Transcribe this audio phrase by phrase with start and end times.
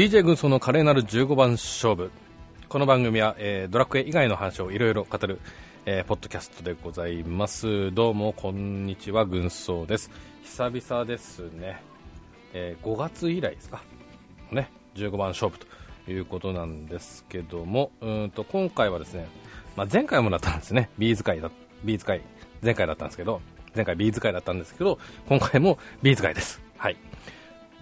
[0.00, 2.10] DJ 軍曹の華麗なる15番勝負。
[2.70, 5.38] この番組は、えードラクエ以外の話をいろいろ語る、
[5.84, 7.92] えーポッドキャストでございます。
[7.92, 10.10] どうもこんにちは軍曹です。
[10.42, 11.82] 久々ですね、
[12.54, 13.82] えー5月以来ですか。
[14.50, 15.66] ね15番勝負と
[16.10, 17.90] いうことなんですけども。
[18.00, 19.28] うんと今回はですね、
[19.76, 20.88] まあ、前回もだったんですね。
[20.96, 21.50] B'z 会だ
[21.84, 22.22] B'z 会。
[22.62, 23.42] 前回だったんですけど
[23.76, 26.62] 前回 B'z 会だったんですけど今回も B'z 会です。
[26.78, 26.96] はい。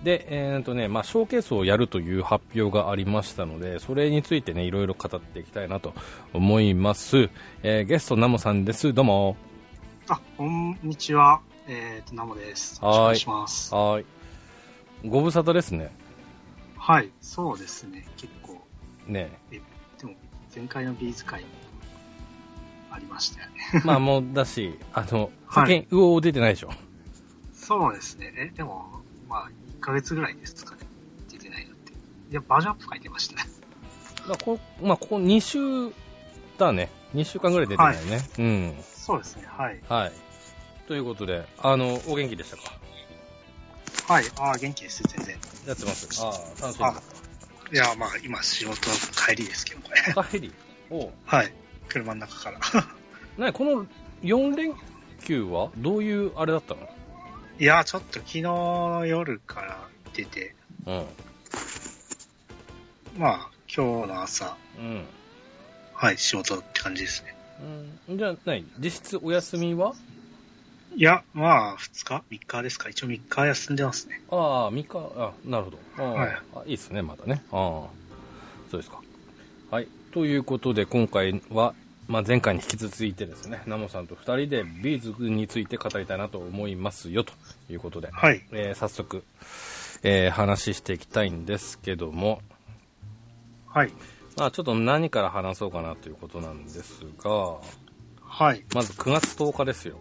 [0.03, 5.93] で、えーとねまあ、ショーケースをやるという発表がありましたので、それについてね、いろいろ語っていきたいなと
[6.33, 7.31] 思います。
[7.63, 8.93] えーゲスト、ナモさんです。
[8.95, 9.37] どうも。
[10.09, 11.41] あ、こんにちは。
[11.67, 12.81] えっ、と、ナモです。
[12.81, 13.75] よろしくお願いします。
[13.75, 14.07] はーい。
[15.05, 15.91] ご無沙汰ですね。
[16.77, 18.07] はい、そうですね。
[18.17, 18.59] 結構、
[19.07, 19.61] ねえ、
[19.99, 20.15] でも、
[20.55, 21.49] 前回の B'z 会も
[22.91, 23.83] ありましたよね。
[23.85, 26.71] まあもうだし、あの、はいうおう出てないでしょ。
[27.53, 28.33] そうですね。
[28.37, 29.53] え、でも、まあ、1
[29.89, 30.83] ヶ月ぐらいですかね。
[31.31, 31.93] 出てないのって。
[32.31, 33.51] いや、バージョンアップ書いてましたね。
[34.29, 35.95] まあこまあ、ここ2週
[36.59, 36.91] だね。
[37.15, 38.29] 2週間ぐらい出てないね。
[38.39, 38.75] うん。
[38.83, 39.45] そうですね。
[39.49, 39.81] はい。
[39.89, 40.13] はい。
[40.87, 44.13] ということで、あの、お元気でしたか？
[44.13, 44.25] はい。
[44.37, 45.37] ああ、元気です、全然。
[45.67, 46.23] やってます。
[46.23, 47.19] ああ、楽しいです
[47.73, 48.91] いや、まあ、今、仕事
[49.27, 50.13] 帰りですけど、これ。
[50.13, 50.53] か帰り？
[50.91, 51.53] おうはい。
[51.89, 52.59] 車の中から。
[53.39, 53.87] なにこの
[54.23, 54.75] 4連
[55.25, 56.89] 休はどういうあれだったの？
[57.61, 60.55] いや、ちょっと昨日の夜から出て、
[60.87, 61.05] うん。
[63.19, 65.05] まあ、今日の朝、うん。
[65.93, 67.35] はい、仕事って感じですね。
[68.09, 69.93] うん、じゃあ、何実質お休みは？
[70.95, 74.23] いや、まあ、2日 ?3 日ですか一応3日休んでますね。
[74.31, 74.37] あ
[74.67, 75.79] あ、3日、あなるほど。
[75.97, 77.43] ああ、はいあいいですね、まだね。
[77.51, 77.59] ああ、
[78.71, 79.01] そうですか。
[79.73, 79.89] はい。
[80.13, 81.75] ということで、今回は、
[82.09, 87.35] まあ、前回に引き続いてですね、ナモさんと2人でビーズについて語りたいなと思いますよ、と
[87.69, 88.43] いうことで、はい。
[88.51, 89.23] えー早速、
[90.03, 92.41] えー話していきたいんですけども、
[93.67, 93.93] はい。
[94.39, 97.57] まあ、ちょっと何から話そうかなということなんですが、
[98.23, 98.65] はい。
[98.75, 99.99] まず9月10日ですよ。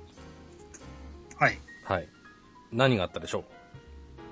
[1.38, 1.60] はい。
[1.84, 2.08] はい。
[2.72, 3.44] 何があったでしょ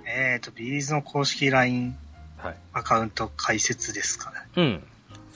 [0.06, 1.98] えっ、と、ビーズの公式 LINE
[2.42, 2.58] うはい。
[2.72, 4.38] アカウント開設ですかね。
[4.56, 4.84] うん。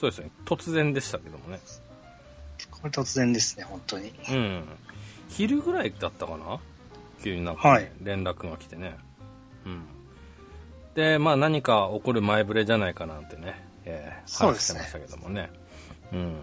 [0.00, 0.30] そうですね。
[0.46, 1.60] 突然でしたけどもね。
[2.82, 4.12] これ突然ですね、本当に。
[4.30, 4.64] うん。
[5.28, 6.58] 昼ぐらいだったかな？
[7.22, 8.96] 急になんか、ねはい連絡が来てね。
[9.66, 9.82] うん。
[10.94, 15.50] で、まあ何か起こる前触れじゃないかなんてね、えー話してましたけどもね。
[16.12, 16.36] うん。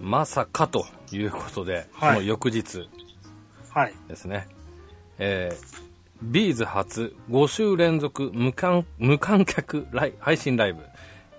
[0.00, 2.88] まさかということで、はいその翌日
[3.70, 3.94] はい。
[4.08, 4.48] ですね。
[5.18, 5.86] えー
[6.22, 10.82] ビーズ初5週連続無観無観客ライ配信ライブ、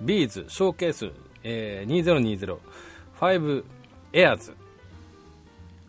[0.01, 1.09] ビーズショーケース、
[1.43, 2.57] えー、2020、
[3.19, 3.63] 5
[4.13, 4.55] エアーズ、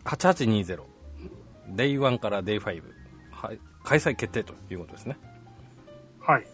[0.05, 0.81] 8820、
[1.69, 2.83] デイ1からデイ5、
[3.31, 5.17] はい、開催決定ということですね。
[6.19, 6.47] はい。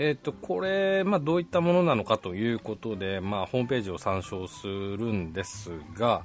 [0.00, 6.22] えっ、と、これ、まあ、どういったものなのかということで、まあ、ホームページを参照するんですが、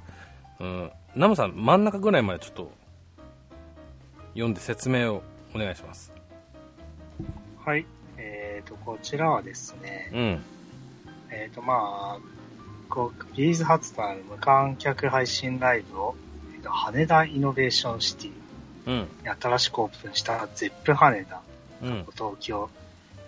[0.60, 2.70] うん、ナムさん、真ん中ぐらいまでちょっと、
[4.34, 5.24] 読んで説明を
[5.56, 6.12] お願いします。
[7.64, 7.84] はい。
[8.16, 10.42] えっ、と、こちらはですね、うん。
[11.30, 12.18] えっ、と、まあ、
[12.88, 16.14] こう、ビーズ初となる無観客配信ライブを、
[16.54, 18.32] えーと羽田イノベーションシティ
[18.86, 19.08] うん。
[19.22, 21.40] に新しくオープンした Zepp 羽田
[21.82, 22.06] うん。
[22.14, 22.70] 東京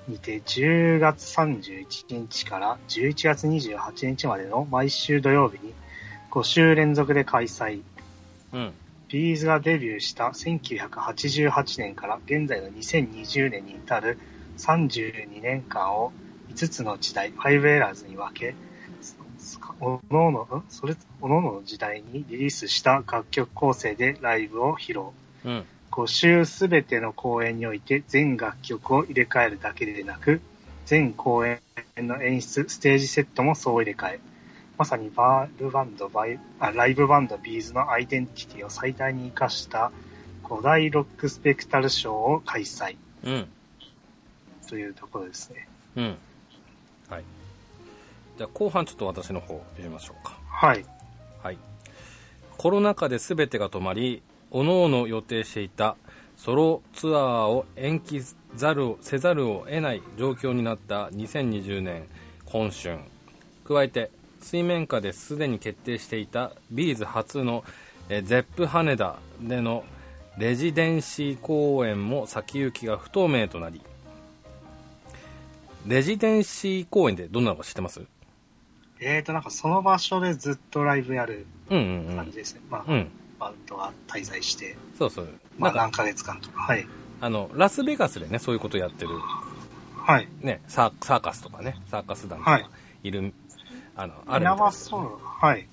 [0.08, 5.74] にて10月31日から11月28日までの毎週土曜日に
[6.30, 7.82] 5週連続で開催。
[8.52, 8.72] うん。
[9.08, 14.18] B'z がデビューした1988年から現在の2020年に至る
[14.58, 16.12] 32年間を
[16.52, 18.54] 5つの時代、5 ERAS に分け、
[19.80, 25.06] おのおの、んそれ、おのおのの時代にリリースした楽曲構成でライブを披露。
[25.44, 25.64] うん。
[25.90, 30.40] 5週すべての公演において全楽曲を入れ替えるだけでなく、
[30.84, 31.60] 全公演
[31.96, 34.20] の演出、ステージセットも総入れ替え。
[34.78, 39.90] まさにバールバンドバイあ、ライブバンドビーズのアイデンティティを最大に活かした
[40.46, 43.48] 古代ロックスペクタルショーを開催うん。
[44.68, 45.66] というところですね。
[45.96, 46.18] うん。
[47.08, 47.24] はい。
[48.36, 50.38] じゃあ、後半ちょっと私の方読みましょうか。
[50.46, 50.84] はい。
[51.42, 51.58] はい。
[52.56, 54.22] コロナ禍で全てが止まり、
[54.52, 55.96] 各々予定していた
[56.36, 58.22] ソロツアーを延期
[58.54, 62.06] ざるをせざるを得ない状況になった2020年
[62.44, 62.98] 今春。
[63.64, 64.10] 加えて、
[64.40, 67.64] 水面下ですでに決定していたビーズ初の
[68.08, 69.84] えーゼップ羽田での
[70.38, 73.80] レジデンシー公演も先行きが不透明となり、
[75.86, 78.02] レジデンシー公演でどんなのか知ってます？
[79.00, 82.60] えーと、なんかその場所でずっとライブやるうんうんうん感じですね。
[82.70, 85.28] まあ、うんバンドが滞在して、そうそう
[85.58, 86.62] まあ何ヶ月間とか。
[86.62, 86.86] はい。
[87.20, 89.10] あのラスベガスでねそういうことやってる
[90.06, 90.28] はい。
[90.40, 92.70] ね、サーサーカスとかね、サーカス団とはいか
[93.02, 93.34] いる、
[93.96, 95.68] あの、ある稲みたいですけど葉ソロ、はい。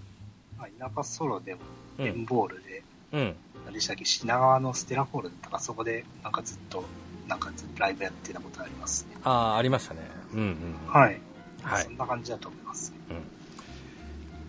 [0.58, 1.62] あ稲葉ソロでも、
[2.00, 3.36] うんエンボールで、うん。
[3.66, 6.84] 何でしたっけ、品川のステラホールだったか、そこで、なんかずっと、
[7.28, 9.16] なんかライブやってたことありますね。
[9.24, 10.02] ああ、ありましたね。
[10.34, 10.76] うんうん。
[10.88, 11.22] はい。
[11.64, 11.84] はい。
[11.84, 12.94] そんな感じだと思います。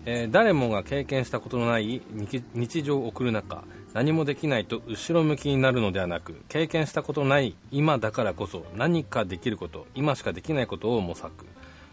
[0.05, 3.63] えー誰もが経験したことのない日日常を送る中
[3.93, 11.45] 何もできないと後ろ向きになるのではなく経験したことのない今だからこそ何かできること今しかできないことを模索。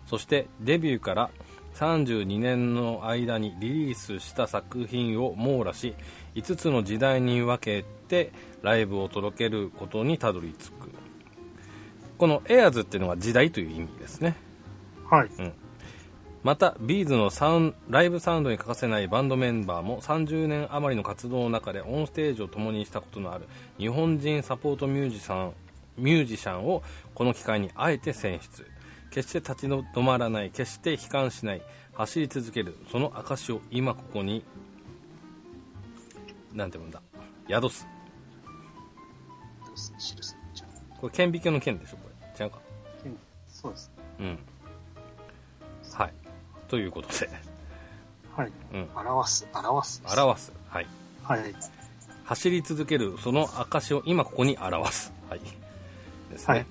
[0.06, 1.30] そしてデビューから
[1.74, 5.94] 32年の間にリリースした作品を網羅し
[6.34, 8.30] 5つの時代に分けて
[8.60, 10.90] ライブを届けることにたどり着く。
[12.18, 14.36] このエアーズっていうのは時代という意味ですね
[15.12, 15.28] はい。
[16.42, 25.52] またビーズのサウンライブサウンドに欠かせないバンドメンバーも30年余りの活動の中でオンステージを共にしたことのある日本人サポートミュージシャン
[25.98, 26.82] ミュージシャンを
[27.14, 28.66] この機会にあえて選出。
[29.10, 31.62] 決して立ち止まらない決して悲観しない
[31.92, 34.42] 走り続けるその証を今ここに
[36.54, 37.02] なんて言うんだ
[37.50, 37.86] 宿す。
[40.98, 42.44] これ顕微鏡の剣でしょこれ。
[42.44, 42.60] 違うか。
[43.04, 43.08] あ
[43.48, 43.92] そうです。
[44.18, 44.26] うん。
[44.26, 44.51] はい
[46.72, 47.28] ということで。
[48.34, 48.52] はい。
[48.72, 48.88] うん。
[48.96, 50.02] 表す、表す。
[50.18, 50.52] 表す。
[50.70, 50.86] はい。
[51.22, 51.54] はい。
[52.24, 55.40] 走り続けるその証を今ここに表す、はい、
[56.30, 56.66] ですね、はい。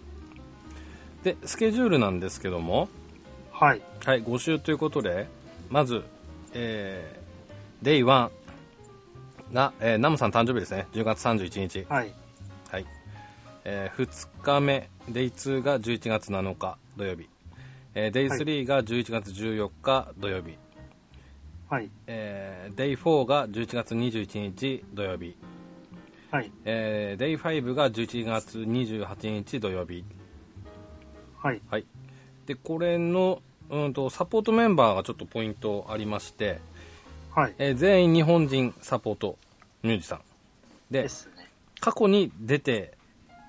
[1.24, 2.89] でスケジュールなんですけども、
[3.51, 3.81] はい。
[4.03, 5.27] はい、5週ということで
[5.69, 6.03] まず、
[6.56, 8.31] えー、デイ1
[9.53, 10.88] が、えーナムさん誕生日ですね。
[10.94, 12.12] 10月31日、はい。
[12.71, 12.86] はい。
[13.65, 17.30] えー2日目デイ2が11月7日土曜日、
[17.94, 20.58] えーデイ3が11月14日土曜日、
[21.70, 21.90] はい。
[22.08, 25.36] えーデイ4が11月21日土曜日
[26.32, 26.52] はい。
[26.64, 30.06] えー、デイ5が11月28日土曜日。
[31.38, 31.62] はい。
[31.70, 31.86] はい。
[32.46, 36.62] で、これの、うんと、サポートメンバーがちょっとポイントありまして、
[37.36, 37.56] はい。
[37.58, 39.38] えー全員日本人サポート
[39.84, 40.20] ミュージシャン。
[40.90, 41.10] でね。
[41.82, 42.94] 過去に出て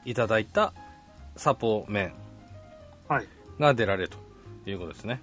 [0.05, 0.73] いただいた
[1.37, 2.12] サポメン
[3.06, 3.29] はい。
[3.61, 4.19] が出られると
[4.67, 5.20] いうことですね。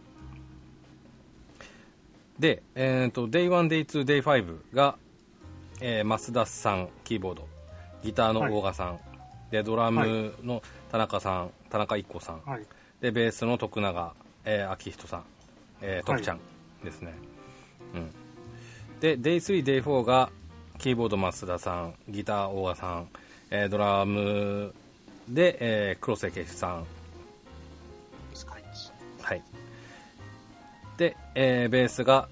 [2.39, 4.97] で、えっ、と、Day1、Day2、Day5 が、
[5.81, 7.47] えー増田さん、キーボード、
[8.01, 8.99] ギターの大賀さん、
[9.51, 12.65] で、ドラムの田中さん、田中一子さん、はい。
[13.01, 14.13] で、ベースの徳永、
[14.45, 15.23] えー、明人さん、
[15.81, 16.39] えー、徳ちゃん
[16.83, 17.13] ですね。
[17.93, 18.11] うん。
[19.01, 20.29] で、Day3、Day4 が、
[20.77, 23.09] キーボード増田さん、ギター大賀さん、
[23.51, 24.73] えードラム
[25.27, 26.85] で、えー黒瀬圭さん、
[30.99, 32.27] で、えーベースが、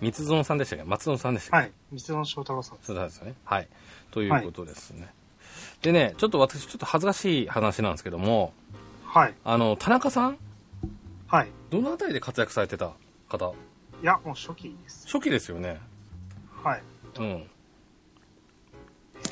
[0.00, 0.84] 三園さんでしたっけ？
[0.84, 1.72] 松園さんでしたっはい。
[1.92, 3.34] 三野翔太郎さんけ、そうですよね。
[3.44, 3.68] はい。
[4.10, 5.14] ということですね。
[5.80, 8.52] でね、ちょっと私、ちょっと恥ずかしい話なんですけども、
[9.04, 9.34] はい。
[9.44, 10.38] あの、田中さん？
[11.28, 11.48] はい。
[11.70, 12.90] どのあたりで活躍されてた
[13.28, 13.54] 方？
[14.02, 15.06] いや、もう初期です。
[15.06, 15.80] 初期ですよね。
[16.64, 16.82] はい。
[17.16, 17.46] うん。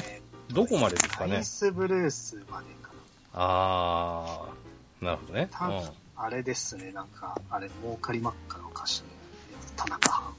[0.04, 1.38] えどこまでですー、かね？
[1.38, 1.44] アイ。
[1.44, 2.92] スブルースまでか
[3.34, 5.50] あー、なるほどね。
[5.60, 6.01] うん。
[6.24, 9.08] あれですね、なんか、あれ、儲かりまっかの歌詞の
[9.74, 10.32] 田中藩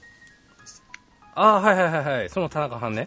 [0.58, 0.82] です。
[1.34, 2.30] あー、はいはいはいはい。
[2.30, 3.06] その田中さんね。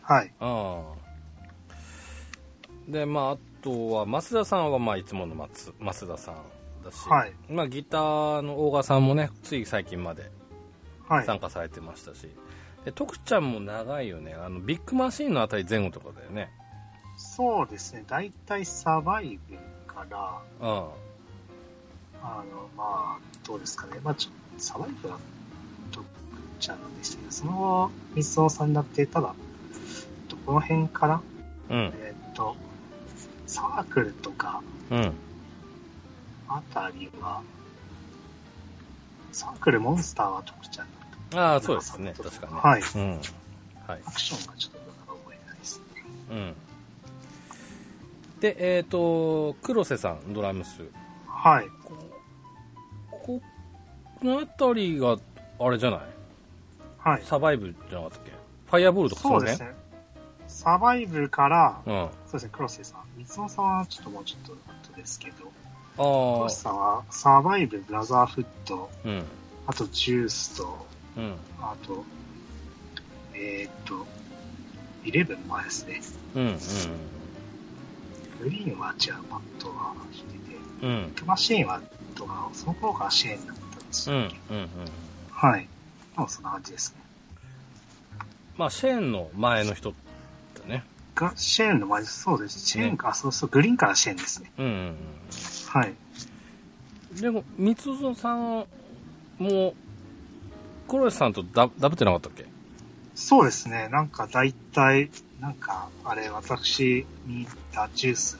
[0.00, 0.32] はい。
[0.40, 2.90] ああ。
[2.90, 6.36] で、まあ、あとは、増田さんは、まあ、いつもの松増田さん
[6.82, 10.30] だし、はいまあ、ギターの大賀さんもね、つい最近まで
[11.08, 11.26] はい。
[11.26, 12.26] 参加されてましたし、
[12.86, 14.32] で徳ちゃんも長いよね。
[14.32, 16.48] あの、ビッグマシーンのあたり前後とかだよね。
[17.18, 20.88] そうですね、大体サバイブから、うん。
[22.22, 24.00] あの、まあ、どうですかね。
[24.02, 25.18] まあ、ちょサバイブは、
[25.92, 26.04] とっ
[26.58, 29.34] ちゃんでしたけど、その後、水尾さんになって、ただ、
[30.28, 31.22] どこの辺から、
[31.70, 31.92] うん。
[31.94, 32.56] えーっと、
[33.46, 35.12] サークルとか、うん。
[36.48, 37.42] あたりは、
[39.32, 41.40] サークルモンスターは徳ちゃんだった。
[41.40, 42.14] ああ、そうですね。
[42.16, 42.60] 確かにね。
[42.60, 42.82] はい。
[42.94, 43.20] うん。
[43.86, 44.00] はい。
[44.04, 45.84] アクションがちょっとなかなか覚えてないですね。
[46.30, 46.56] うん。
[48.40, 50.82] で、えっ、と、黒瀬さん、ドラムス。
[51.26, 51.68] はい。
[51.84, 52.07] ここ
[54.24, 55.16] のあたりが、
[55.60, 56.00] あれじゃない？
[56.98, 57.22] はい。
[57.24, 58.32] サバイブじゃなかったっけ？
[58.66, 59.74] ファイアボールとかそうですね。
[60.46, 62.08] サバイブから、うん。
[62.26, 63.24] そうですね、黒瀬さん。
[63.24, 64.56] 三尾さんはちょっともうちょっと
[64.90, 65.52] 後ですけど、
[65.98, 69.22] ああ黒瀬、さんはサバイブ、ブラザーフット、うん。
[69.66, 71.34] あとジュースと、うん。
[71.60, 72.04] あと、
[73.34, 74.06] えーっと、
[75.04, 76.00] イレブンもですね。
[76.34, 76.42] うん。
[76.42, 76.58] うん。
[78.40, 80.38] グリーンは違うパットはしてて、
[80.82, 81.12] うん。
[81.14, 81.80] クマシーンは、
[82.14, 83.57] とか、その頃から支援になったん
[83.88, 84.22] ですうん。
[84.24, 84.56] よ、うん。
[84.56, 84.68] うん。
[85.32, 85.68] はい。
[86.16, 87.02] 多分そんな感じですね。
[88.56, 89.96] まあ、シェーンの前の人だ
[90.66, 90.84] ね。
[91.14, 92.22] がシェーンの前です。
[92.22, 92.60] そうです。
[92.60, 94.50] シェーンか、あそうそう、グリーンからシェーンですね。
[94.58, 94.96] うんうん
[95.66, 95.94] はい。
[97.12, 97.20] うん。
[97.20, 98.66] でも、三園さん
[99.38, 99.74] も、
[100.88, 102.46] 黒石さんとダダブってなかったっけ？
[103.14, 103.88] そうですね。
[103.88, 108.38] なんか大体、なんか、あれ、私にたジュース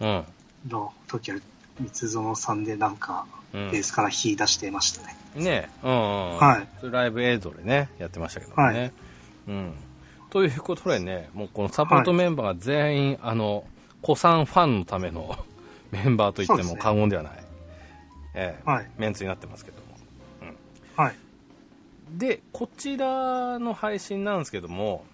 [0.00, 0.24] うん。
[0.68, 1.38] の時は、
[1.78, 5.16] 三園さんでなんか、うんベースから弾い出していましたね。
[5.34, 6.36] ねえ、うんうんうん。
[6.38, 6.90] はい。
[6.90, 8.78] ライブ映像でね、やってましたけどもね。
[8.78, 8.92] はい
[9.48, 9.72] うん。
[10.30, 13.64] ということでね、もうこのサポートメンバーが全員、あの、
[14.02, 15.36] 古参ファンのための
[15.90, 17.32] メンバーと言っても過言ではない、
[18.34, 18.90] ええはい。
[18.98, 19.86] メンツになってますけども。
[20.96, 21.16] はい。
[22.10, 25.04] で、こちらの配信なんですけども、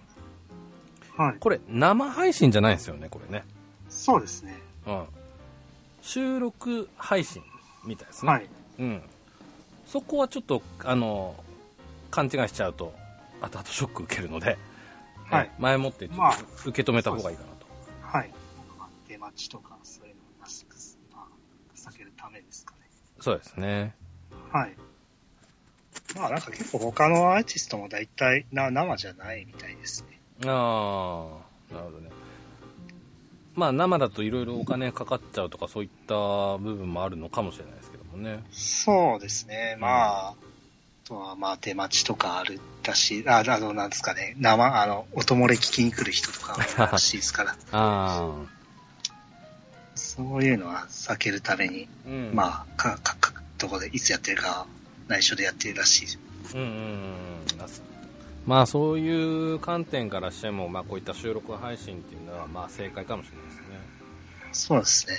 [1.15, 1.35] はい。
[1.39, 3.45] これ生配信じゃないんですよね、これね。
[3.89, 4.57] そうですね。
[4.87, 5.05] うん。
[6.03, 7.41] 収録配信
[7.85, 8.31] みたいですね。
[8.31, 8.49] はい。
[8.79, 9.01] うん。
[9.87, 11.35] そこはちょっと、あの、
[12.11, 12.93] 勘違いしちゃうと、
[13.41, 14.57] 後々ショック受けるので、
[15.25, 16.09] はいえ前もって
[16.65, 17.65] 受け止めた方がいいかなと。
[18.01, 18.29] はい。
[18.77, 22.79] まあ出待ちとか、そういうのをなしくす、まあ、避けるためですかね。
[23.19, 23.95] そうですね。
[24.51, 24.75] はい。
[26.15, 30.19] まあなんか結構他のアーティストも大体な生じゃないみたいですね。
[30.45, 31.39] あ
[31.71, 32.09] あ、なるほどね。
[33.55, 38.43] まあ生だといろいろお金かかっちゃうとかそういった部分もあるのかもしれないですけどもね。
[38.51, 39.77] そうですね。
[39.79, 40.35] まあ、あ
[41.05, 48.31] とはまあ出待ちとかあるだし、あ、あの、なんですかね、生、あの、音漏れ聞きに来る人とかもいるらしいですから、 あ
[49.95, 52.09] そういうのは避けるために、あ。
[52.09, 52.31] うん。
[52.33, 54.65] まあ、か、か、か、どこでいつやってるか、
[55.07, 56.17] 内緒でやってるらしい。
[56.55, 56.83] うんうんうんう
[57.89, 57.92] ん。
[58.45, 63.63] まあそういう観点からしても、まあこういった収録配信っていうのはまあ正解かもしれないですね。
[64.51, 65.13] そうですね。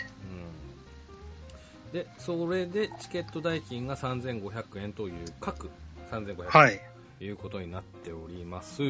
[1.93, 2.00] うん。
[2.00, 5.71] で、それでチケット代金が3500円という、各
[6.11, 6.81] 3500円はい。
[7.19, 8.83] ということになっております。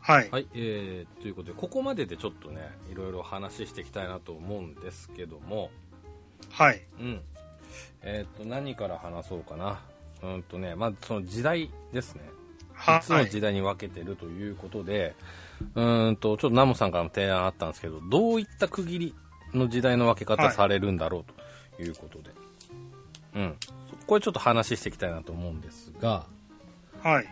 [0.00, 0.30] はい。
[0.30, 5.70] はい、えー、ということで、ここまででちょっとね、いろいろ話していきたいなと思うんですけども、
[6.50, 6.82] はい。
[7.00, 7.20] うん。
[8.02, 9.80] えっ、と、何から話そうかな。
[10.22, 12.22] うんとね、まずその時代ですね。
[12.92, 15.14] は3つの時代に分けてるということで、
[15.74, 19.14] うーんと、ちょっとナモさんからも提案あったんですけど、どういった区切り
[19.52, 21.24] の時代の分け方されるんだろう
[21.76, 22.30] ということで、
[23.34, 23.56] うん。
[24.06, 26.26] これちょっと話していきたいなと思うんですが、
[27.02, 27.26] はい。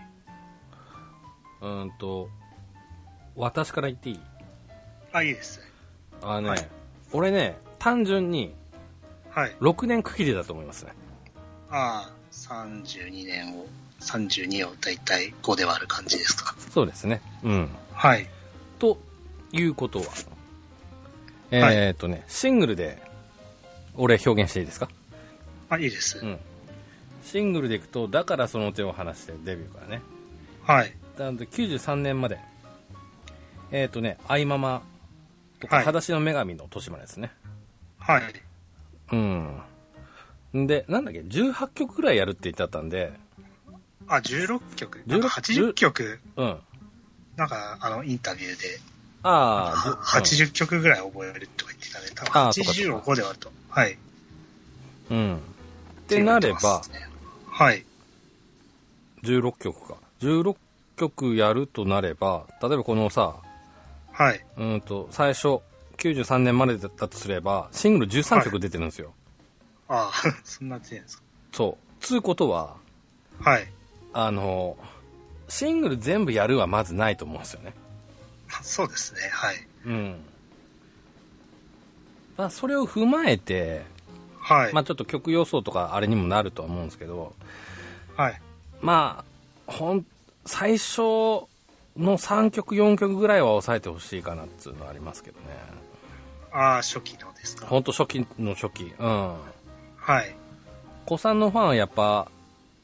[1.60, 2.28] うーんと、
[3.36, 4.20] 私から言っていい？
[5.12, 5.66] あ、いいですね。
[6.22, 6.68] あのね、はい
[7.12, 8.54] 俺ね、単純に
[9.30, 9.56] はい。
[9.60, 10.92] 6年区切りだと思いますね。
[11.70, 13.66] ああ、32年を、
[14.02, 16.54] 32をだいたい5で割る感じですか？
[16.70, 17.20] そうですね。
[17.42, 17.68] うん。
[17.92, 18.28] はい。
[18.78, 18.98] と
[19.52, 20.04] いうことは、
[21.50, 23.00] えーっとね、シングルで、
[23.94, 24.88] 俺表現していいですか？
[25.68, 26.18] あ、いいです。
[26.18, 26.38] うん。
[27.24, 30.02] シングルでいくと、だからその手を離してデビューからね。
[30.64, 30.92] はい。
[31.18, 32.38] なので93年まで、
[33.70, 34.82] えーっとね、アイママ
[35.60, 37.30] とか、はい裸足の女神の年までですね。
[37.98, 38.22] はい。
[39.12, 39.60] うん。
[40.56, 43.12] んで、なんだっけ、18曲ぐらいやるって言ってあったんで、
[44.16, 46.60] あ、16曲？16なんか80曲、うん。
[47.36, 48.78] なんか、あの、インタビューで、
[49.22, 52.06] ああ、は80曲ぐらい覚えるとか言ってたね。
[52.14, 53.52] 多分あーそうかそう80をか5で割ると。
[53.70, 53.92] はい。
[53.92, 53.96] っ
[55.10, 55.16] うん。
[55.16, 55.36] うん。
[55.36, 55.40] っ
[56.06, 56.82] てなれば、
[57.50, 57.84] はい。
[59.22, 59.96] 16曲か。
[60.20, 60.56] 16
[60.96, 63.36] 曲やるとなれば、例えばこのさ、
[64.12, 64.44] はい。
[64.58, 65.60] うんと、最初、
[65.96, 69.14] 93年までだったとすれば、シングル13曲出てるんですよ。
[69.88, 70.12] ああ、
[70.44, 71.94] そんな強いんですそう。
[72.00, 72.76] つうことは、
[73.42, 73.50] か。
[73.50, 73.72] はい。
[74.12, 74.76] あの、
[75.48, 77.74] シングル全部やるはまずないと思うんですよね。
[78.62, 79.20] そうですね。
[79.32, 79.56] はい。
[79.86, 80.20] うん。
[82.36, 83.84] まあ、それを踏まえて、
[84.38, 84.72] はい。
[84.72, 87.34] まあ、ちょっと曲予想とかあれにもなるとは思うんですけど、
[88.16, 88.40] はい。
[88.80, 89.24] ま
[89.68, 90.06] あ、ほん、
[90.44, 91.48] 最初の
[91.96, 95.46] 3曲、4曲ぐらいは抑えてほしいかなっていうのはありますけどね。
[96.52, 97.66] ああ、初期のですか？
[97.66, 98.94] ほんと初期の初期。
[98.98, 99.36] うん。
[99.96, 100.34] はい。
[101.06, 102.28] 子さんのファンはやっぱ、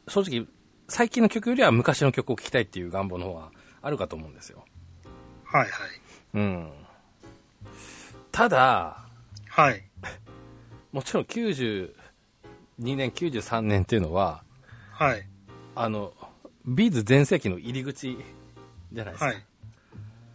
[0.06, 0.46] 正直、
[0.88, 3.50] 最近の曲よりは昔の曲を聴きたいっていう願望の方が
[3.82, 4.64] あるかと思うんですよ。
[5.44, 5.62] はい。
[5.62, 5.70] はい。
[6.34, 6.70] うん。
[8.32, 8.98] ただ、
[9.48, 9.84] はい。
[10.92, 11.92] もちろん92
[12.78, 14.42] 年、93年っていうのは、
[14.92, 15.26] はい。
[15.74, 16.12] あの、
[16.66, 18.16] ビーズ全盛期の入り口
[18.92, 19.26] じゃないですか。
[19.26, 19.44] はい。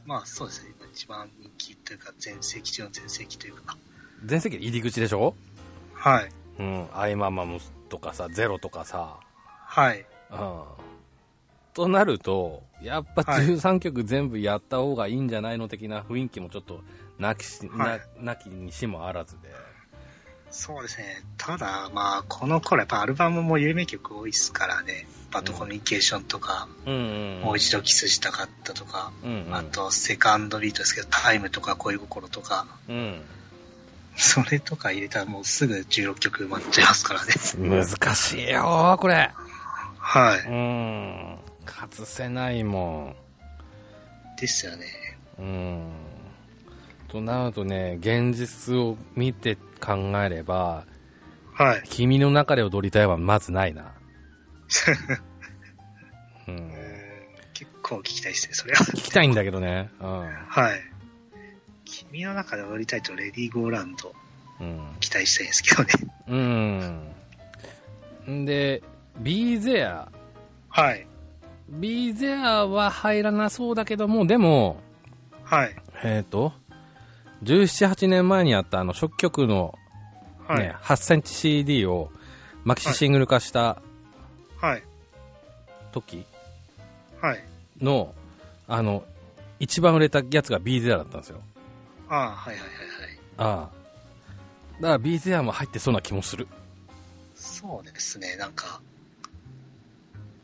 [0.06, 0.74] まあ、そうですね。
[0.78, 3.78] 今一番人気というか、全盛期中の全盛期というか。
[4.26, 5.36] 全盛期の入り口でしょ？
[5.94, 6.30] はい。
[6.60, 6.88] うん。
[6.94, 9.20] アイママムとかさ、ゼロとかさ、
[9.66, 10.06] はい。
[10.40, 10.64] うん。
[11.74, 16.82] となると、やっぱはい13曲全部やった方がいいんじゃないの的な雰囲気もちょっと
[17.18, 19.50] なきし、はいななきにしもあらずで。
[20.52, 21.24] そうですね。
[21.38, 25.08] ただ、まあ、この頃やっぱアルバムも有名曲多いですからね。
[25.32, 27.42] バッドコミュニケーションとか、うんうん。
[27.42, 29.56] もう一度キスしたかったとか、うんうん。
[29.56, 33.22] あと、セカンドビートですけど、タイムとか恋心とか、うん。
[34.16, 37.34] それとか入れたらもうすぐ16曲埋まっちゃいますからね。
[37.58, 39.32] 難しいよ、これ。
[40.14, 41.38] はうん。
[41.66, 43.16] 外せないも
[44.38, 44.42] い。
[44.42, 44.86] ですよね。
[45.40, 45.42] ん。
[45.42, 45.92] うん。
[47.08, 50.86] となるとね、現実を見て考えれば、
[51.54, 51.84] はい。
[51.86, 53.92] 君の中で踊りたいはまずないな。
[56.48, 56.56] うん。
[56.58, 56.74] うん
[57.56, 58.86] 結構聞きたいですね、それは。
[58.86, 59.90] 聞きたいんだけどね。
[60.00, 60.30] うん。
[60.48, 60.82] はい。
[61.86, 64.14] 君の中で踊りたいとレディーゴーランド
[64.60, 64.96] うん。
[65.00, 65.90] 期待したいんですけどね。
[68.28, 68.42] うん。
[68.42, 68.84] んで、
[69.20, 70.08] Be There。
[70.70, 71.08] はい。
[71.70, 74.78] Be There は入らなそうだけども、でも、
[75.44, 75.76] はい。
[76.04, 76.54] えっ、と、
[77.44, 79.78] 17、8年前にあったあの、初期曲の、
[80.48, 80.60] はい。
[80.60, 82.12] ね、8センチ CD を
[82.66, 83.82] マキシシングル化した
[84.58, 84.84] はい。
[85.92, 86.26] 時
[87.22, 87.44] はい。
[87.82, 88.14] の、
[88.68, 89.04] あの、
[89.60, 91.40] 一番売れたやつが Be There だったんですよ。
[92.10, 93.20] ああ、はいはいはいはい。
[93.38, 93.70] ああ。
[94.82, 96.48] だから Be There も入ってそうな気もする。
[97.36, 98.93] そうですね、なんか、うん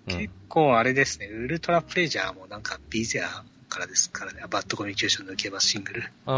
[0.10, 6.04] 結構あれですね、ウルトラプレジャーもなんかビーゼアからですからね、バッドコミュニケーション抜けばシングル。
[6.25, 6.34] う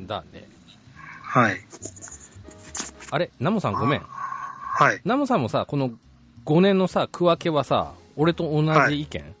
[0.00, 0.06] ん。
[0.06, 0.48] だね。
[1.22, 1.60] はい。
[3.10, 4.00] あれ、ナモさんごめん。
[4.00, 5.00] はい。
[5.04, 5.90] ナモさんもさ、この
[6.44, 9.34] 5年のさ、区分けはさ、俺と同じ意見、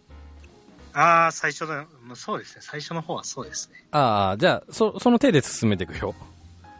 [0.94, 3.84] ああ、最初の、もうそうですね、最初の方はそうですね。
[3.90, 6.14] ああ、じゃあ、そ、その手で進めていくよ。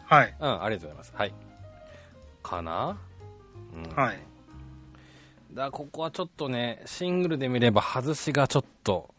[0.05, 0.33] はい。
[0.39, 1.13] うん、ありがとうございます。
[1.15, 1.33] はい。
[2.41, 2.97] かな？
[3.75, 3.95] うん。
[3.95, 4.19] はい。
[5.53, 9.13] だここはちょっとね、シングルで見れば外しがちょっと、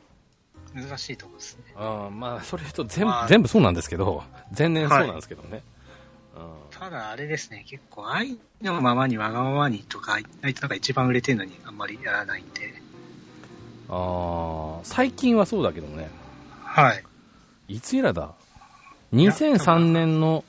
[0.74, 1.62] 難しいところですね。
[1.78, 4.22] うん、まあ、それと全部、まあ全部そうなんですけど、
[4.56, 5.62] 前年そうなんですけどね。
[6.70, 12.66] ただあれですね、結構愛のままにわがままにとか、あいつなんか一番売れてるのにあんまりやらないんで。
[13.88, 13.94] うん。
[13.94, 16.10] ああ、最近はそうだけどね。
[16.62, 17.04] はい。
[17.68, 18.34] いつ以来だ
[19.14, 20.44] ?2003 年の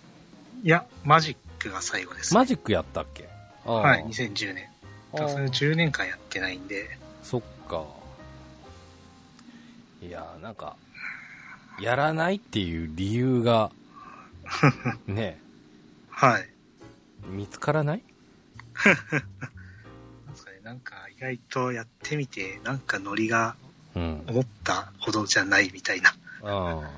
[0.63, 3.29] いや、マジックが最後です、マジックやったっけ？
[3.73, 4.69] はい、2010年。
[5.13, 7.85] あだからそれー10年間やってないんで、そっか。
[10.01, 10.75] いや、なんか、
[11.81, 13.71] やらないっていう理由が、
[15.07, 15.39] ね、
[16.09, 16.49] はい。
[17.27, 18.03] 見つからない？
[18.85, 23.55] なんですかね、なんか意外とやってみて、なんかノリが
[23.95, 24.23] うん。
[24.27, 26.89] 思ったほどじゃないみたいなあ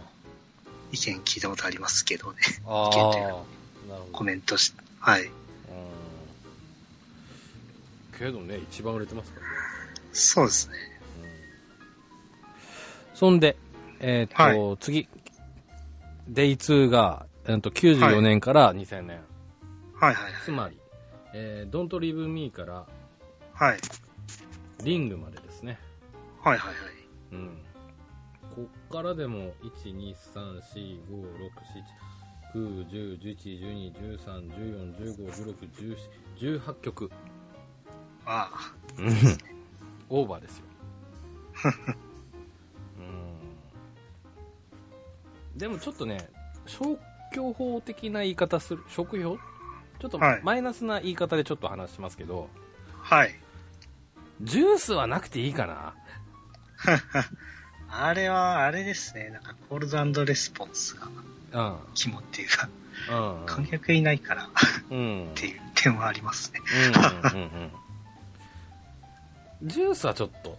[0.92, 2.40] 意見聞いたことありますけどね。
[2.66, 2.70] あ。
[2.70, 2.90] ああ。
[2.90, 3.34] 意見というか
[4.12, 4.24] コど。
[4.26, 5.32] メントし、はい。
[8.20, 8.32] うん。
[8.32, 9.54] けどね、一番売れてますからね。
[10.12, 10.76] そうですね。
[13.14, 13.58] そんで、
[14.00, 15.10] えっ、と、次、
[16.28, 19.20] デイ2が、えー、と94年から2000年。
[20.00, 20.80] はいはいつまり、
[21.34, 23.72] えー、Don't Leave Me からはい。
[23.72, 23.80] はい。
[24.84, 25.78] リングまでですね。
[26.42, 26.78] はいはいはい。
[27.34, 27.58] うん。
[28.56, 31.60] こっからでも、1、2、3、4、5、6、
[32.54, 35.98] 7、9、10、11、12、13、14、15、16、
[36.40, 37.12] 17、18曲。
[38.26, 39.38] ああ、うん
[40.10, 40.64] オーバーですよ。
[43.00, 43.02] う
[45.56, 45.58] ん。
[45.58, 46.30] でもちょっとね、
[46.66, 46.98] 消
[47.34, 49.38] 去法的な言い方する、食用
[50.00, 52.50] ちょっとはいマイナスな言い方でちょっと話しますけど、
[53.02, 53.36] はい。
[54.42, 55.94] ジュースはなくていいかな？
[57.92, 59.30] あれは、あれですね。
[59.32, 61.08] なんか、コールドレスポンスが
[61.52, 61.78] うん。
[61.96, 62.70] 肝っていうか、
[63.12, 63.46] うん。
[63.46, 64.48] 観客いないからっ
[64.92, 65.32] うん。
[65.36, 66.62] ていう点はありますね。
[67.34, 67.72] うんうんうんうん。
[69.64, 70.58] ジュースはちょっと、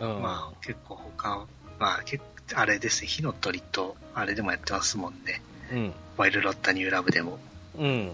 [0.00, 0.22] うん。
[0.22, 1.46] まあ、結構他、
[1.78, 3.08] まあ、結あれですね。
[3.08, 5.42] 火の鳥と、あれでもやってますもんね。
[5.70, 5.92] うん。
[6.16, 7.38] ワイルロッタニューラブでも。
[7.78, 8.12] うん。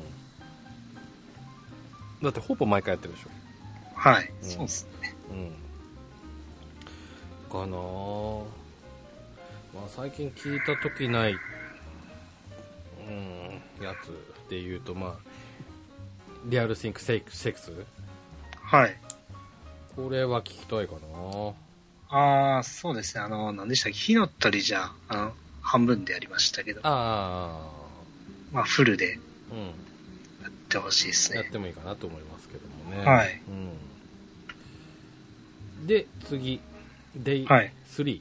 [2.23, 3.29] だってほぼ毎回やってるでしょ。
[3.95, 4.33] はい。
[4.43, 5.15] うんそうですね。
[5.31, 5.53] うん。
[7.51, 8.45] かなぁ。
[9.73, 15.15] まあ最近聞いた時ない、うん、やつで言うと、まあ、
[16.47, 17.73] リアルシンクセイクセックス？
[18.63, 18.97] はい。
[19.97, 21.53] これは聞きたいかな
[22.11, 23.23] ああ、そうですね。
[23.25, 23.99] あの、何でしたっけ？
[23.99, 27.71] 火の鳥じゃ、あの、半分でやりましたけど、あ
[28.53, 29.19] まあ、フルで
[29.51, 29.61] あ、うん。
[30.43, 31.47] やってほしいですねやっ。
[31.47, 33.05] てもいいかなと思いますけどもね。
[33.11, 33.41] はい
[35.81, 35.87] うん。
[35.87, 36.61] で、次、
[37.17, 37.73] デイはい。
[37.89, 38.21] 3。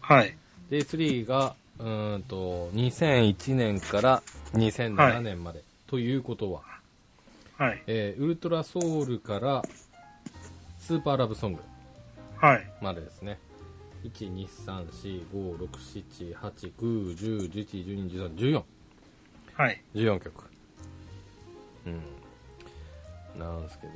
[0.00, 0.34] はい。
[0.70, 4.22] デイ3が、うーんと、2001年から
[4.54, 5.62] 2007年まで。
[5.88, 6.62] ということは、
[7.58, 7.82] はい。
[7.86, 9.64] えーウルトラソウルから
[10.90, 11.60] スーパーラブソング
[12.38, 12.72] はい。
[12.80, 13.38] までですね。
[14.02, 15.68] 1、2、3、4、5、6、
[16.34, 18.64] 7、8、9、10、11、12、13、14。
[19.54, 19.80] はい。
[19.94, 20.44] 14曲。
[21.86, 22.02] うん。
[23.38, 23.92] なんですけど。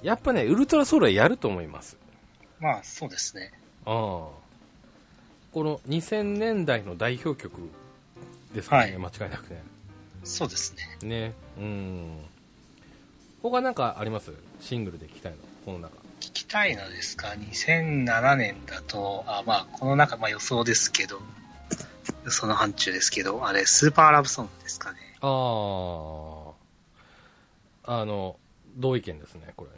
[0.00, 1.96] やっぱね、ウルトラソウルはやると思います。
[2.60, 3.50] まあ、そうですね。
[3.84, 3.92] ああ。
[3.92, 4.30] こ
[5.54, 7.68] の2000年代の代表曲
[8.54, 9.60] ですからね、はい間違いなくね。
[10.22, 10.72] そうです
[11.02, 11.08] ね。
[11.08, 11.32] ね。
[11.58, 12.20] うん。
[13.42, 14.32] 他なんかあります？
[14.60, 15.38] シングルで聴きたいの
[15.70, 15.94] この中。
[16.20, 21.20] 聞きたいのですか ?2007 年だと、あ、まあ、この中、まあ予想ですけど、
[22.24, 24.98] 予想の範疇ですけど、あれ、スーパーラブソングですかね。
[25.20, 25.26] あ
[27.86, 28.00] あ。
[28.00, 28.36] あの、
[28.76, 29.76] 同意見ですね、これね。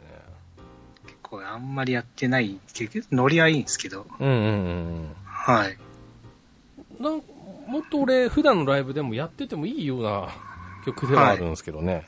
[1.05, 5.77] 結構あんまりやってない、結局、ノリはいいんですけど、うんうんうんはい。
[6.99, 7.03] うん。
[7.03, 7.21] なん
[7.67, 10.29] もっと俺、普段のライブでもやっててもいいような
[10.85, 12.07] 曲ではあるんですけどね。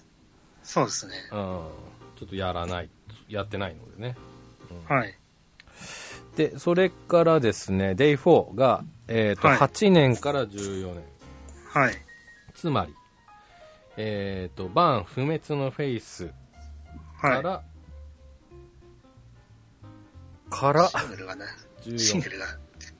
[0.63, 1.13] そうですね。
[1.31, 1.37] うん。
[2.17, 2.89] ちょっとやらない、
[3.27, 4.15] やってないのでね。
[4.89, 5.15] うんはい。
[6.35, 11.03] で、それからですね、Day4 が、えっ、と、はい8年から14年。
[11.69, 11.95] はい。
[12.53, 12.93] つまり、
[13.97, 16.29] えっ、と、バーン不滅のフェイス
[17.21, 17.63] から、は
[20.49, 21.45] からい。、シングルがね、
[21.97, 22.29] シン14グ。
[22.31, 22.45] ルが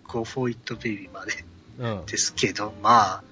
[0.08, 1.34] Go for It Baby まで
[1.80, 2.06] うん。
[2.06, 3.24] ですけど、まあ、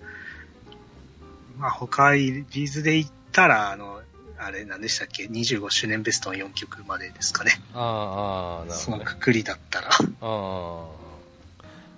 [1.58, 4.02] まあ他、ビーズで言ったら、あの、
[4.46, 7.52] あれ何でしたっけ ?25 周年ベストの4曲までですかね。
[7.74, 9.04] ああ、なるそほどね。
[9.06, 9.90] のくくりだったら。
[9.90, 10.88] ああ。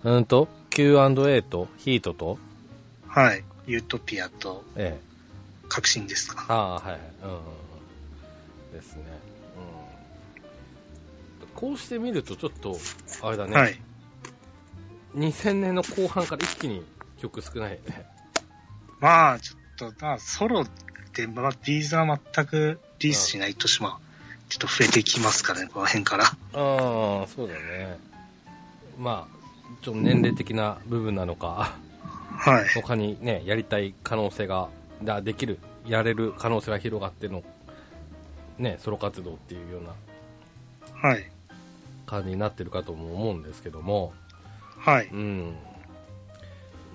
[0.03, 2.37] うんと、Q&A と、ヒートと、
[3.07, 3.43] はい。
[3.67, 5.05] ユートピアとええ。
[5.69, 6.45] 革新ですか？
[6.49, 6.99] ああ、はいはい。
[8.73, 8.77] うん。
[8.77, 9.03] ですね。
[11.41, 11.47] うん。
[11.55, 12.77] こうしてみると、ちょっと、
[13.23, 13.55] あれだね。
[13.55, 13.79] はい。
[15.15, 16.83] 2000年の後半から一気に
[17.19, 18.05] 曲少ないよね。
[18.99, 20.65] まあ、ちょっと、まあ、ソロ
[21.15, 23.97] で、まあ、ビーズは全くリリースしない年も、
[24.49, 26.25] ちょっと増えてきますからね、この辺から。
[26.25, 27.97] ああ、そうだね。
[28.97, 29.35] まあ、
[29.81, 31.77] ちょっと年齢的な部分なのか、
[32.37, 32.67] はい。
[32.69, 34.69] 他にね、やりたい可能性が、
[35.03, 37.43] だできる、やれる可能性が広がっての、
[38.57, 41.31] ね、ソロ活動っていうようなはい。
[42.05, 44.13] 感じになってるかとも思うんですけども、
[44.77, 45.07] はい。
[45.07, 45.55] うん。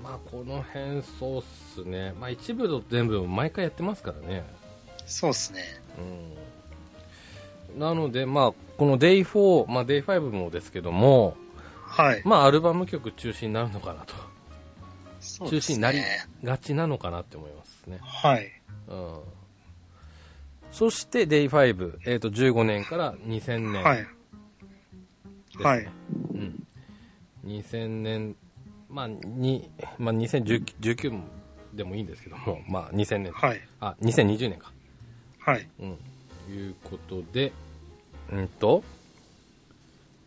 [0.02, 1.42] まあ、この辺そうっ
[1.74, 2.14] すね。
[2.18, 4.44] まあ、一部と全部毎回やってますからね。
[5.06, 5.62] そうですね。
[5.98, 7.80] うん。
[7.80, 11.36] なので、まあ、この Day4、まあ、Day5 もですけども、
[11.86, 12.22] はい。
[12.24, 14.14] まあ、アルバム曲中心になるのかなと。
[14.14, 15.98] ね中心になり
[16.42, 17.98] がちなのかなって思いますね。
[18.00, 18.50] はい。
[18.88, 19.20] うん。
[20.72, 24.06] そして Day5、えっ、と、15年から2000年はい。
[25.62, 25.88] はい。
[26.34, 26.66] うん。
[27.44, 28.36] 2000年、
[28.90, 31.22] まあ、に、まあ、2019
[31.74, 33.60] でもいいんですけども、 まあ、2000年、はい。
[33.80, 34.72] あ、2020年か。
[35.38, 35.68] はい。
[35.78, 35.98] うん。
[36.52, 37.52] いうことで、
[38.32, 38.82] うんと、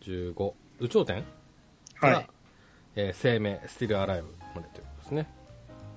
[0.03, 1.23] 15、有頂天？
[1.95, 2.27] はい。
[2.95, 5.27] えー生命、スティルアライブまでということですね。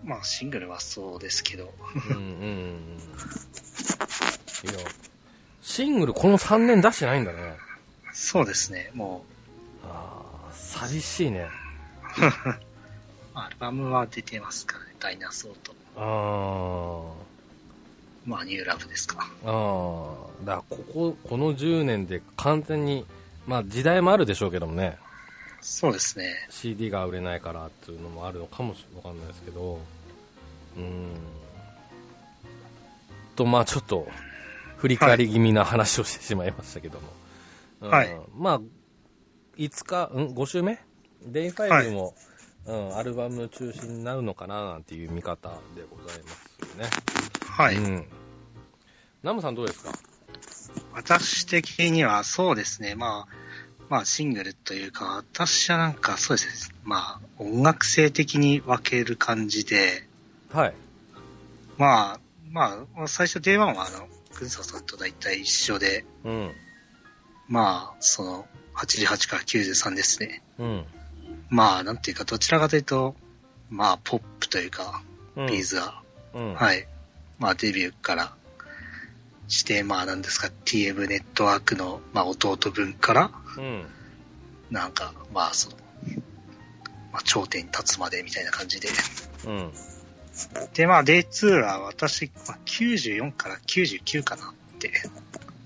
[0.04, 1.72] まあ、シングルはそうですけど。
[2.10, 2.98] うんうんうんうん。
[4.70, 4.78] いや、
[5.60, 7.56] シングルこの3年出してないんだね。
[8.12, 8.90] そうですね。
[8.94, 9.24] も
[9.84, 11.48] ああ、寂しいね。
[12.18, 12.60] う、
[13.34, 14.94] アルバムは出てますからね。
[14.98, 15.74] ダイナソーと。
[15.96, 17.26] あ
[18.26, 19.30] まあ、ニューラブですか。
[19.44, 20.02] あ、あ
[20.42, 23.06] あ、だからここ、この10年で完全に、
[23.46, 24.98] まあ時代もあるでしょうけどもね、
[25.60, 26.46] そうですね。
[26.50, 29.80] CD が売れないからっていうのもあるのかもしれないですけど、
[30.76, 31.14] うん。
[33.34, 34.08] と、まあちょっと、
[34.76, 37.08] 振り返り気味な話をしてしまいましたけども。
[37.80, 38.60] うんはいまあ、
[39.56, 40.78] 5日、うん、5週目
[41.30, 42.14] ?Day5 も、
[42.66, 46.90] うん、アルバム中心になるのかななんていう見方でございますよね。
[47.44, 47.76] はい。
[47.76, 48.06] うん。
[49.22, 49.92] ナムさんどうですか？
[50.94, 52.94] 私的にはそうですね。
[52.94, 53.34] まあ、
[53.88, 56.76] まあ、シングルというか、私はなんかそうですね。
[56.84, 60.06] まあ、音楽性的に分ける感じで、
[60.52, 60.74] はい。
[61.76, 64.08] まあ、まあ、最初 Day1 はあの、
[64.38, 66.52] 軍曹さんと大体一緒で、うん。
[67.48, 70.42] まあ、その、88から93ですね。
[70.58, 70.84] うん。
[71.48, 73.14] まあ、なんていうか、どちらかというと、
[73.70, 75.02] まあ、ポップというか、
[75.36, 75.46] うん。
[75.46, 76.02] ビーズが、
[76.34, 76.54] うん。
[76.54, 76.86] はい。
[77.38, 78.34] まあ、デビューから
[79.48, 83.86] して、まあ、なんですか、TM ネットワークの、まあ、弟分から、うん。
[84.70, 85.76] なんか、まあ、その、
[87.12, 88.88] まあ、頂点に立つまでみたいな感じで。
[89.46, 89.72] うん。
[90.74, 94.90] で、まあ、Day2 は私、まあ、94から99かなって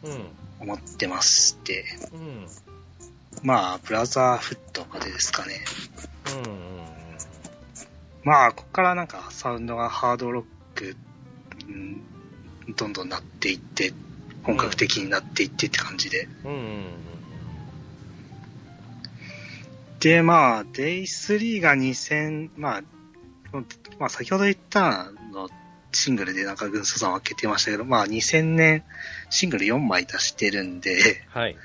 [0.05, 0.31] うん。
[0.61, 2.47] 思ってまして、うん。
[3.43, 5.61] まあ、ブラザーフットまでですかね。
[6.45, 6.81] うん。
[8.23, 10.97] まあ、ここからなんかサウンドがハードロック、
[11.69, 12.03] うん、
[12.77, 13.93] どんどんなっていって、
[14.43, 16.29] 本格的になっていってって感じで。
[16.45, 16.53] うん。
[16.53, 16.93] うん。
[20.01, 22.83] で、まあ、Day3 が2000、まあ、
[23.99, 25.49] まあ先ほど言ったの
[25.93, 28.85] シングルでなんか軍曹さん分けてましたけど、まあ2000年
[29.29, 31.57] シングル4枚出してるんで、はい。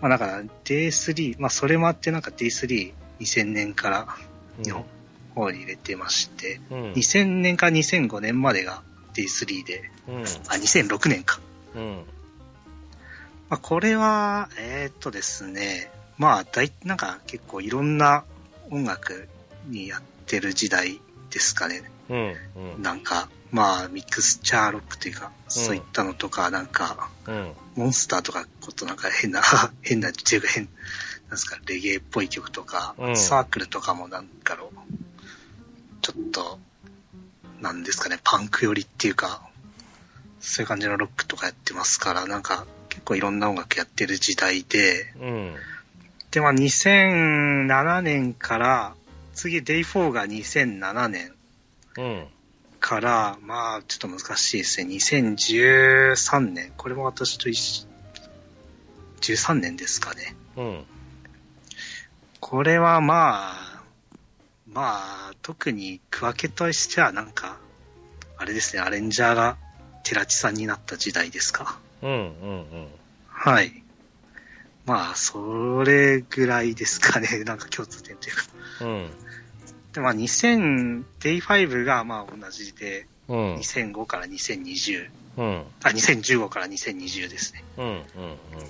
[0.00, 4.08] まあなんか Day3、まあそれもあってなんか Day3、2000年から
[4.62, 4.84] 日本
[5.34, 6.92] 方に入れてまして、うん。
[6.92, 8.82] 2000年から2005年までが
[9.14, 10.20] Day3 で、うん。
[10.22, 11.40] あ、2006年か。
[11.74, 12.04] うん。
[13.48, 18.24] まあこれは、えーっとですね、まあ大、なんか結構いろんな
[18.70, 19.28] 音楽
[19.66, 21.82] にやってる時代ですかね。
[22.08, 22.36] うん。
[22.76, 22.82] うん。
[22.82, 27.52] なんか、まあ、ミックスチャーロックというか、そういったのとか、なんか、うん。
[27.74, 29.42] モンスターとか、ことなんか変な、
[29.82, 34.72] 変な、っていうか変、なんですか、レゲエっぽい曲とか、うんサークルとかもなんかの、
[36.02, 36.60] ちょっと、
[37.60, 39.42] なんですかね、パンク寄りっていうか、
[40.40, 45.54] そういう感じのロックとかやってますから、なんか、結構いろんな音楽やってる時代で、うん。
[46.30, 48.94] で、まあ、2007年から、
[49.34, 51.32] 次、Day4 が2007年
[51.96, 52.28] うん。
[52.80, 54.94] から、まあ、ちょっと難しいですね。
[54.94, 56.72] 2013年。
[56.76, 57.86] これも私と一緒、
[59.20, 60.34] 13年ですかね。
[60.56, 60.84] うん。
[62.40, 63.82] これはまあ、
[64.66, 67.58] まあ、特に区分けとしてはなんか、
[68.38, 69.56] あれですね、アレンジャーが
[70.02, 71.78] 寺地さんになった時代ですか。
[72.02, 72.10] うん。
[72.10, 72.88] うん。
[73.28, 73.82] はい。
[74.86, 77.44] まあ、それぐらいですかね。
[77.44, 78.42] なんか共通点というか。
[78.80, 79.10] うん。
[79.92, 83.54] で、まあ、2000、Day5 がまあ同じで、うん。
[83.56, 85.08] 2005から2020。
[85.36, 85.64] うん。
[85.82, 87.64] あ、2015から2020ですね。
[87.76, 87.84] うん。
[87.86, 88.02] うん。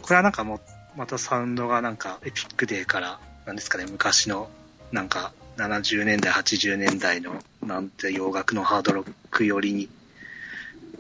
[0.03, 0.61] これはなんかもう、
[0.97, 4.51] またサウンドがなんか、エピックデーから、なんですかね、昔の、
[4.93, 9.89] なんか、70年代、80年代の、なんて洋楽のハードロック寄りに、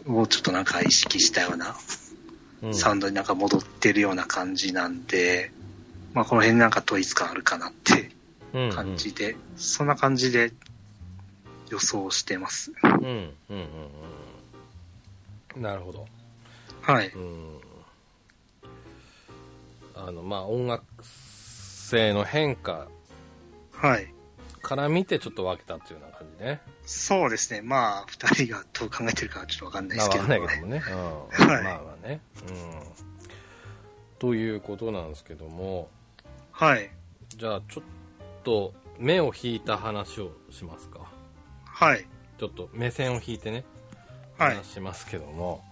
[0.06, 1.76] をちょっとなんか意識したような
[2.62, 2.74] うん。
[2.74, 5.50] サウンドになんか戻ってるような感じなんで、
[6.12, 8.10] まあこの辺なんか統一感あるかなって
[8.52, 8.70] うん。
[8.70, 10.52] 感じで、そんな感じで
[11.70, 12.72] 予想してます。
[12.82, 12.90] うん。
[12.90, 13.04] うん。
[13.04, 13.58] うん。
[15.56, 15.62] うん。
[15.62, 16.06] なるほど。
[16.82, 17.08] はい。
[17.08, 17.60] うん。
[19.94, 22.88] あの、まあ、音楽性の変化
[23.72, 24.12] はい。
[24.62, 26.60] から見てちょっと分けたっていうような感じね。
[26.84, 27.62] そうですね。
[27.62, 30.82] まあ、二人がどう考えてるかはちょっとわかんないでまあ、すけどわかんないけどもね。
[30.86, 31.46] うん。
[31.52, 32.20] はいまあまあね。
[32.48, 32.82] うん。
[34.18, 35.88] ということなんですけども、
[36.52, 36.90] はい。
[37.36, 37.84] じゃあちょっ
[38.44, 41.00] と目を引いた話をしますか。
[41.64, 42.06] はい。
[42.38, 43.64] ちょっと目線を引いてね、
[44.38, 44.64] はい話。
[44.64, 45.62] しますけども、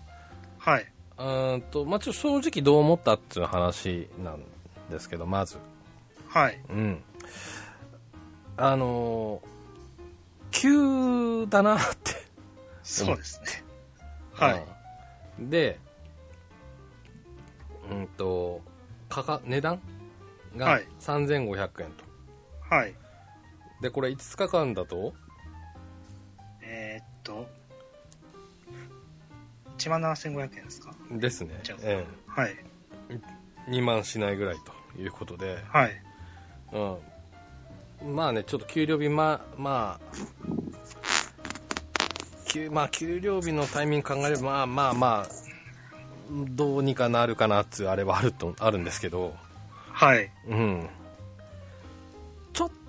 [0.59, 0.87] はい。
[1.19, 4.43] うーんと、まあ、ちょっと正直どう思ったっていう話なん
[4.91, 5.57] ですけど、まず。
[6.29, 6.61] はい。
[6.69, 7.03] うん。
[8.57, 9.59] あのー
[10.51, 12.13] 急だなって。
[12.83, 13.65] そうですね。
[14.33, 14.65] はい。
[15.39, 15.51] うん。
[15.51, 15.79] で、
[17.91, 18.61] うんと、
[19.09, 19.81] 価格、値段
[20.57, 22.08] がはい3500円と。
[22.69, 22.95] はい。
[23.81, 25.15] で、これ5日間だと、
[26.63, 27.47] えーっと、
[29.79, 30.93] 17,500円ですか？
[31.11, 31.79] ですねじゃあ。
[31.83, 32.57] えはい。
[33.11, 33.21] え
[33.71, 34.57] 2万しないぐらい
[34.95, 36.03] ということで、はい。
[36.73, 36.79] う
[38.11, 38.15] ん。
[38.15, 40.17] まあね、ちょっと給料日、まあ、まあ、
[42.49, 45.29] 給、まあ、給料日のタイミング考えれば、まあまあまあ、
[46.31, 49.35] どうにかなるかなっていうあれはあると、あるんですけど、
[49.93, 50.31] はい。
[50.47, 50.89] うん。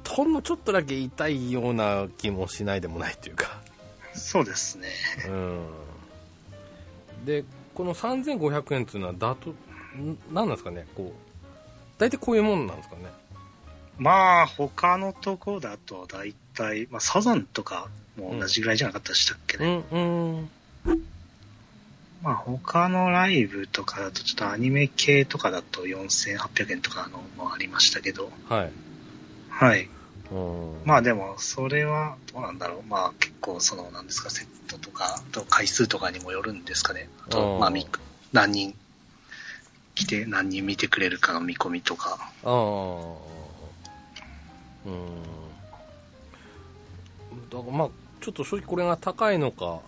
[0.09, 3.61] ほんのちょっとだけ痛いような気もしないでもないというか、
[4.13, 4.87] そうですね。
[5.27, 5.65] うん。
[7.25, 7.43] で、
[7.75, 9.51] この3500円っていうのは、だと、
[9.97, 13.03] んなんですかね、こう、大体こういうもんなんですかね。
[13.97, 19.75] まあ、他のとこだと大体、まあ、サザンとかも同じぐらいじゃなかったでしたっけうね。
[19.75, 19.99] ん、う
[20.41, 20.49] ん。
[22.23, 28.71] まあ、他のライブとかだと、ちょっとアニメ系とかだと4800円とかのもありましたけど、はい。
[29.49, 29.89] はい。
[30.31, 30.81] うん。
[30.85, 32.83] まあでも、それは、どうなんだろう。
[32.87, 37.09] まあ結構、その、なんですか、セットとか、あと回数とかにもよるんですかね。
[37.23, 37.87] あうと、んまあ、み
[38.31, 38.75] 何人
[39.95, 42.31] 来て、何人見てくれるかの見込みとか。
[42.43, 42.49] ああ。
[44.85, 45.23] うん。
[47.49, 47.89] だからまあ、
[48.21, 49.81] ちょっと正直これが高いのか、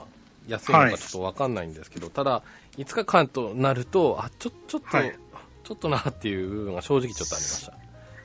[0.47, 2.43] 安いのはいかちょっとわかんないんですけど、ただ、
[2.77, 5.15] 5日間となると、あ、ちょ、ちょっと、はい
[5.63, 7.73] ちょっとなっていう部分が正直ちょっとありました。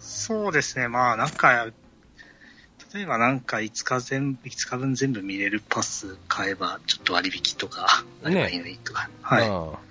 [0.01, 0.89] そうですね。
[0.89, 1.69] まあ、なんか、
[2.95, 9.11] 例えばなんか5日全部、5日分全部見れるパス買えば、ちょっと割引とか、なればいいのにとか。
[9.23, 9.49] はい。
[9.49, 9.87] うん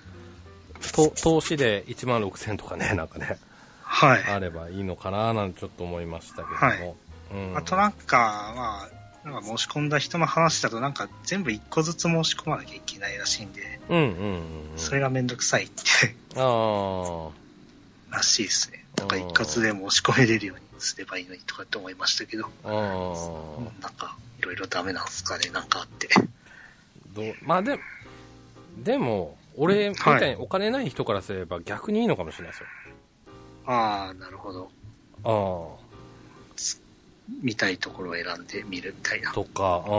[0.92, 3.38] と投資で1万6000とかね、 なんかね、
[3.82, 4.24] はい。
[4.24, 6.56] あればいいのかななんてちょっと思いましたけども。
[6.58, 6.96] はい
[7.32, 8.88] うん、あとなんか、ま
[9.24, 14.78] あ、なんか申し込んだ人の話だと、なんか全部1個ずつ申し込まなきゃいけないらしいんで、うんうんうんうん。
[14.78, 17.30] それがめんどくさいってあ
[18.12, 18.16] あ。
[18.16, 18.85] らしいですね。
[18.98, 22.50] なんか一括で申し込めれるようにすればいいのにとかって思いましたけど、
[23.82, 26.08] なんか、いろいろダメなんですかね、なんかあって。
[27.14, 27.80] どうまあで
[28.78, 32.68] でも、俺みたいにお金ない人からすれば逆にいいのかもしれないですよ。
[33.66, 34.70] ああ、なるほど。
[35.24, 35.86] あ
[37.42, 39.34] 見たいところを選んで見るみたいなあ。。
[39.34, 39.90] とか、あ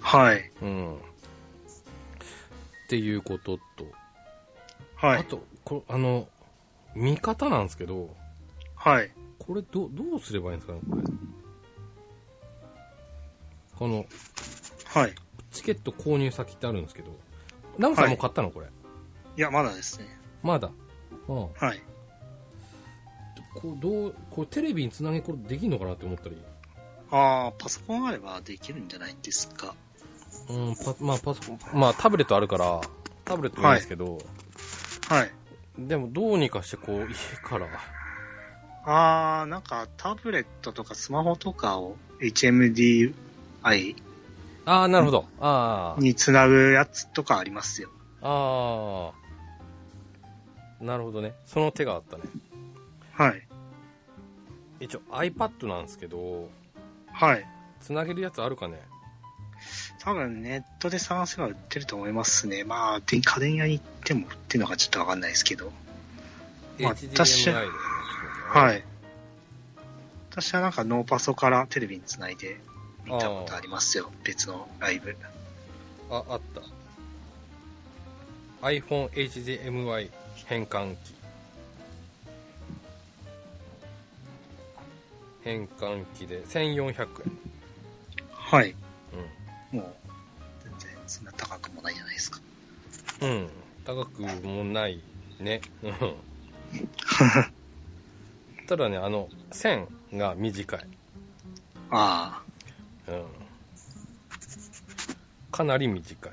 [0.00, 0.50] はい。
[0.62, 0.94] あ、うん。
[0.94, 0.98] っ
[2.88, 3.86] ていうことと、
[4.96, 5.18] はい。
[5.20, 6.28] あと、こあの、
[6.94, 8.14] 見方なんですけど、
[8.74, 9.10] はい。
[9.38, 11.02] これど、どうすればいいんですかね、これ。
[13.76, 14.06] この、
[14.86, 15.14] はい。
[15.50, 17.10] チケット購入先ってあるんですけど、
[17.78, 18.66] ナムさんもう買ったのこれ。
[19.36, 20.06] いや、まだですね。
[20.42, 20.70] まだ？
[21.28, 21.52] うん。
[21.54, 21.82] はい。
[23.54, 26.36] こう、どう、これテレビにつなげこれできんのかなって思ったり。
[27.10, 29.74] ああ、パソコンあればできるんじゃないですか。
[30.48, 32.80] うん、パ、まあパソコン、まあタブレットあるから、
[33.24, 34.18] タブレットもいいんですけど、
[35.08, 35.30] はい。
[35.78, 37.66] でもどうにかしてこう、家から、
[38.86, 43.12] ああ、なんかタブレットとかスマホとかを HMDI
[44.66, 45.26] ああ、なるほど。
[45.40, 47.90] あにつなぐやつとかありますよ。
[48.22, 49.12] あ、あ
[50.80, 51.34] あ、なるほどね。
[51.44, 52.24] その手があったね。
[53.12, 53.46] はい。
[54.80, 56.48] 一応 iPad なんですけど、
[57.12, 57.46] はい。
[57.80, 58.80] つなげるやつあるかね？
[60.04, 62.62] 多分ネットで探せば売ってると思いますね。
[62.62, 65.72] まあ、で家電屋に行っても売ってるのかちょっとわかんないですけど。
[66.78, 67.60] まあ私で、ね。
[68.48, 68.84] はい。
[70.30, 72.60] 私はなんかノーパソからテレビにつないで
[73.06, 74.10] 見たことありますよ。
[74.24, 75.16] 別のライブ。
[76.10, 76.40] あ、あっ
[78.60, 78.66] た。
[78.66, 80.10] iPhone HDMI
[80.44, 80.98] 変換器。
[85.44, 87.38] 変換器で1400円。
[88.32, 88.70] はい。
[88.70, 88.74] う
[89.74, 89.96] もう、
[90.62, 92.40] 全然そんな高くもないじゃないですか。
[93.22, 93.24] ん。
[93.24, 93.50] うん。
[93.84, 95.02] 高くもない
[95.40, 95.60] ね。
[95.82, 96.14] うん。
[98.68, 100.80] ただね、あの、線が短い。
[101.90, 102.42] あ
[103.08, 103.26] あ、うん。
[105.50, 106.32] かなり短い。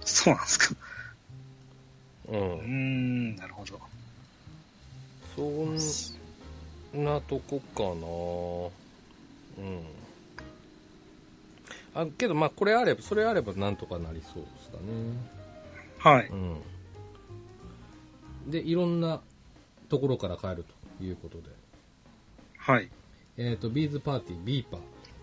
[0.00, 0.76] そうなんですか。
[2.28, 2.36] う。
[2.36, 3.80] んん、なるほど。
[5.34, 5.42] そ
[6.96, 7.82] んなとこか
[9.60, 10.05] なうん。
[12.02, 14.82] あ、けどまあこれあれば、それあればなんとかなりそうですかね。
[15.98, 16.28] はい。
[16.28, 16.60] うん。
[18.50, 19.20] で、いろんな
[19.88, 20.64] ところから買える
[20.98, 21.44] ということで。
[22.58, 22.90] はい。
[23.38, 24.78] えっ、と、 B'z Party、ビーパ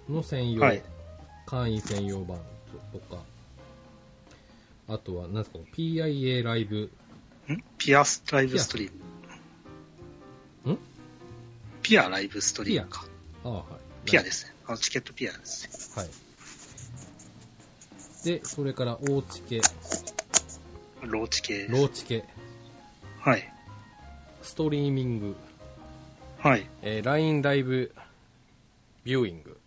[0.09, 0.83] ーの専用、はい
[1.45, 2.39] 会員専用版
[2.91, 3.21] とか、
[4.87, 6.89] あとは、なんですか、PIA ライブ、
[7.49, 7.63] ん？
[7.77, 10.71] ピアス LIVE STREAM。
[10.73, 10.79] ん？
[11.81, 13.05] PIA LIVE STREAM か。
[13.43, 13.63] ああ、はい。
[14.05, 14.53] ピアですね。
[14.65, 16.01] あの、チケットピアですね。
[16.01, 16.11] はい。
[18.23, 19.61] で、それから、大チケ、
[21.01, 21.71] ローチケです。
[21.71, 22.23] ローチケ、
[23.19, 23.53] はい。
[24.41, 25.35] ストリーミング、
[26.39, 26.65] はい。
[26.81, 27.93] えー LINE ライブ
[29.03, 29.59] ビューイング、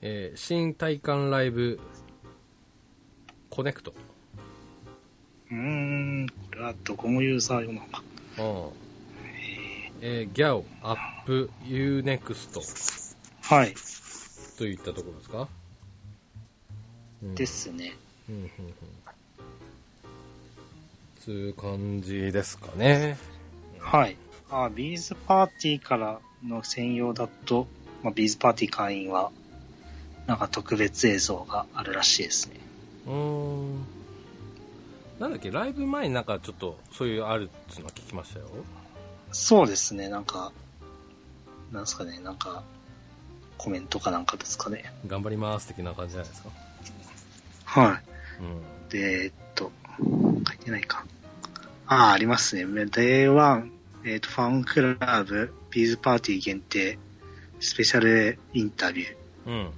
[0.00, 1.80] えー新体感ライブ
[3.50, 3.92] CONNECT、
[5.50, 8.02] うーん、これはドコモユーザー用なのか。
[8.38, 8.88] うん
[10.00, 12.62] えー、 GYAO、アップ、 U-NEXT
[13.42, 13.74] はい。
[14.56, 15.48] といったところですか、うん、
[17.22, 17.96] ですね。
[18.28, 18.50] うんうんうん
[21.28, 23.18] つう感じですかね。
[23.80, 24.16] はい。
[24.50, 27.66] あ、ビーズパーティーからの専用だと、
[28.02, 29.30] まあ、ビーズパーティー会員は、
[30.26, 32.56] なんか特別映像があるらしいですね。
[33.06, 33.86] うーん。
[35.18, 38.46] なんだっけ、ライブ前になんかちょっとそういうあるっていうのは聞きましたよ。
[39.32, 40.52] そうですね、なんか、
[41.72, 42.62] なんですかね、なんか、
[43.58, 44.92] コメントかなんかですかね。
[45.06, 46.67] 頑張ります的な感じじゃないですか。
[47.78, 48.02] は
[48.40, 48.46] うん。
[48.88, 48.90] い。
[48.90, 51.04] で、えっと、書いてないか。
[51.86, 52.64] ああ、ありますね。
[52.64, 53.70] Day1、
[54.04, 56.98] えっと、ファンクラブ、ビーズパーティー限定、
[57.60, 59.16] スペシャルインタビュー。
[59.46, 59.70] うん。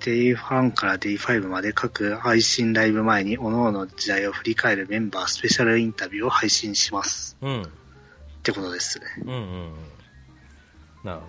[0.00, 7.36] Day1 から Day5 まで各配信ライブ前に各々の時代を振り返るメンバースペシャルインタビューを配信します。
[7.40, 7.62] うん。
[7.62, 7.66] っ
[8.42, 9.06] てことですね。
[9.24, 9.72] うんうんうん。
[11.04, 11.26] なるほ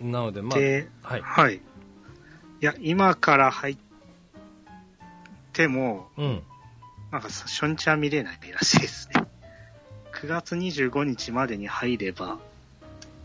[0.00, 0.06] ど。
[0.06, 1.22] なので、まあ、で、はい。
[1.22, 1.60] はい。
[2.64, 3.76] いや、今から入っ
[5.52, 6.42] ても、うん。
[7.12, 9.26] なんかさ初日は見れないらしいですね。
[10.14, 12.38] 9月25日までに入れば、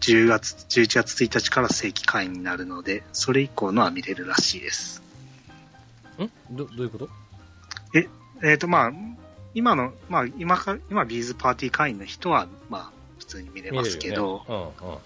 [0.01, 5.01] 10月、11月1日から正規会員になるので、それ以降のは見れるらしいです。
[6.21, 6.29] ん？
[6.51, 7.09] ど、どういうこと？
[8.43, 8.91] えっ、と、まあ、
[9.53, 14.97] 今の、まあ、今か、今、ビーズパーティー会員の人は、まあ、普通に見れますけど、見れるよね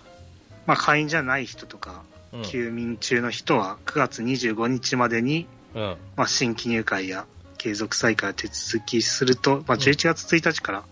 [0.66, 2.13] まあ、会員じゃない人とか、うんうん。
[2.42, 5.82] 休眠中の人は、9月25日までに、うん。
[5.82, 5.98] うん。
[6.16, 7.26] まあ、新規入会や
[7.58, 10.84] 継続再開を手続きすると、まあ、11月1日から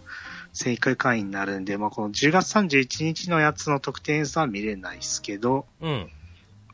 [0.54, 6.10] 正解会員になるんで、まあ、この10月31日のやつの特典数は見れないですけど、うん。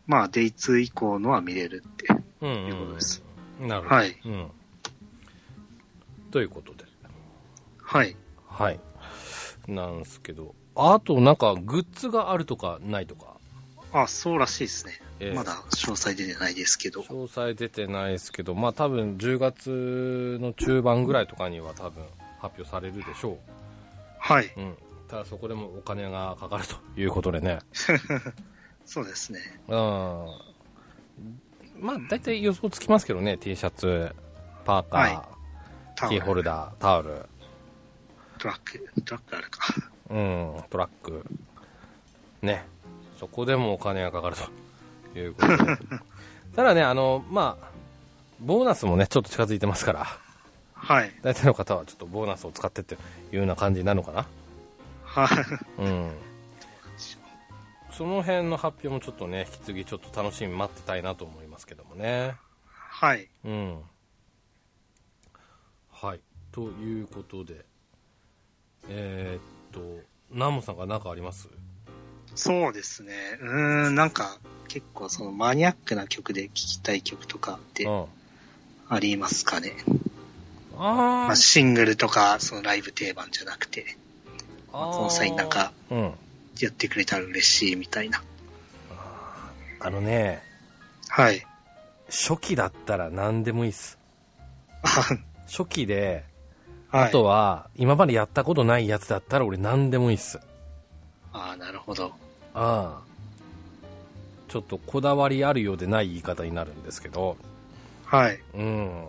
[0.05, 2.07] まあ、デイ2以降のは見れるって
[2.41, 3.23] うん、いうことです。
[3.59, 3.95] なるほど。
[3.95, 4.19] はい。
[4.25, 4.51] うん。
[6.31, 6.85] ということで。
[7.81, 8.15] はい。
[8.47, 8.79] はい。
[9.67, 10.55] なんすけど。
[10.75, 13.36] あと、なんか、グッズがあるとか、ないとか。
[13.93, 14.99] あ、そうらしいですね。
[15.19, 17.01] ええまだ詳細出てないですけど。
[17.01, 22.03] 詳細出てないですけど、まあ多分10月の中盤ぐらいとかには多分
[22.39, 23.37] 発表されるでしょ
[24.19, 24.45] はい。
[24.45, 24.51] う。
[24.59, 24.77] うん。
[25.07, 27.59] ただそこでもお金がかかるということでね。
[28.85, 29.39] そうですね。
[29.67, 29.75] うん。
[31.79, 33.37] まあ大体予想つきますけどね。
[33.37, 34.13] T シャツ、
[34.65, 35.37] パーカー、はい
[35.97, 37.25] タキーホルダー、タオル、
[38.37, 39.73] トラック、トラックあるか。
[40.11, 41.25] うん、トラック。
[42.43, 42.67] ね。
[43.19, 44.35] そこでもお金がかかる
[45.13, 45.77] ということで。
[46.55, 47.67] ただね、あの、まあ、
[48.39, 50.07] ボーナスもね、ちょっと近づいてますから。
[50.73, 51.11] はい。
[51.21, 52.97] 大体の方はちょっとボーナスを使ってってい
[53.33, 54.25] うような感じになるのかな
[55.03, 55.25] は
[55.77, 55.81] い。
[55.81, 56.11] うん。
[57.91, 62.35] その辺の発表もちょっとね、引き継ぎちょっと楽しみに待ってたいなと思いますけどもね。
[62.65, 63.27] はい。
[63.43, 63.81] うん。
[65.91, 66.19] はい。
[66.51, 67.65] ということで、
[68.87, 71.49] えー、っと、ナモさんが何かあります？
[72.37, 73.13] そうですね。
[73.41, 78.05] うーん、なんか、結構そのマニアックな曲で聴きたい曲とかってうん。
[78.89, 79.73] ありますかね。
[80.77, 83.97] あまあ、ーシングルとか、そのライブ定番じゃなくて、
[84.71, 84.95] あー。
[84.95, 86.13] この際なんかうん。
[86.59, 88.21] やってくれたら嬉しいみたいな。
[89.79, 90.41] あのね、
[91.09, 91.45] はい。
[92.09, 93.97] 初期だったら何でもいいっす。
[95.47, 96.23] 初期で、
[96.89, 97.09] はい。
[97.09, 100.39] あとは、今までやったことないやつだったら俺何でもいいっす。
[101.31, 102.13] ああ、なるほど。
[102.57, 103.07] ああ。
[104.47, 107.37] ちょっとこだわりあるようでない言い方になるんですけど、
[108.05, 108.39] はい。
[108.55, 109.05] うん。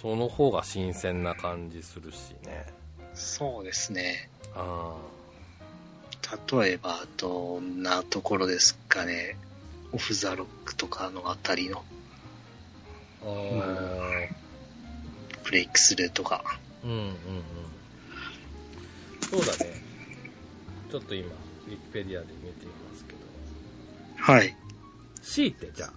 [0.00, 2.66] その方が新鮮な感じするしね。
[3.14, 4.28] そうですね。
[4.54, 4.94] あ
[6.50, 9.36] 例えば、どんなところですかね。
[9.92, 11.84] オフ・ザ・ロックとかのあたりの
[13.24, 13.26] あ。
[13.26, 13.30] あ
[15.44, 16.44] ブレイクスルーとか。
[16.84, 17.14] うんうんうん。
[19.30, 19.72] そうだね。
[20.90, 21.30] ちょっと今、
[21.66, 23.18] ウィキペディアで見ていますけど。
[24.16, 24.56] はい。
[25.22, 25.90] C ってじゃ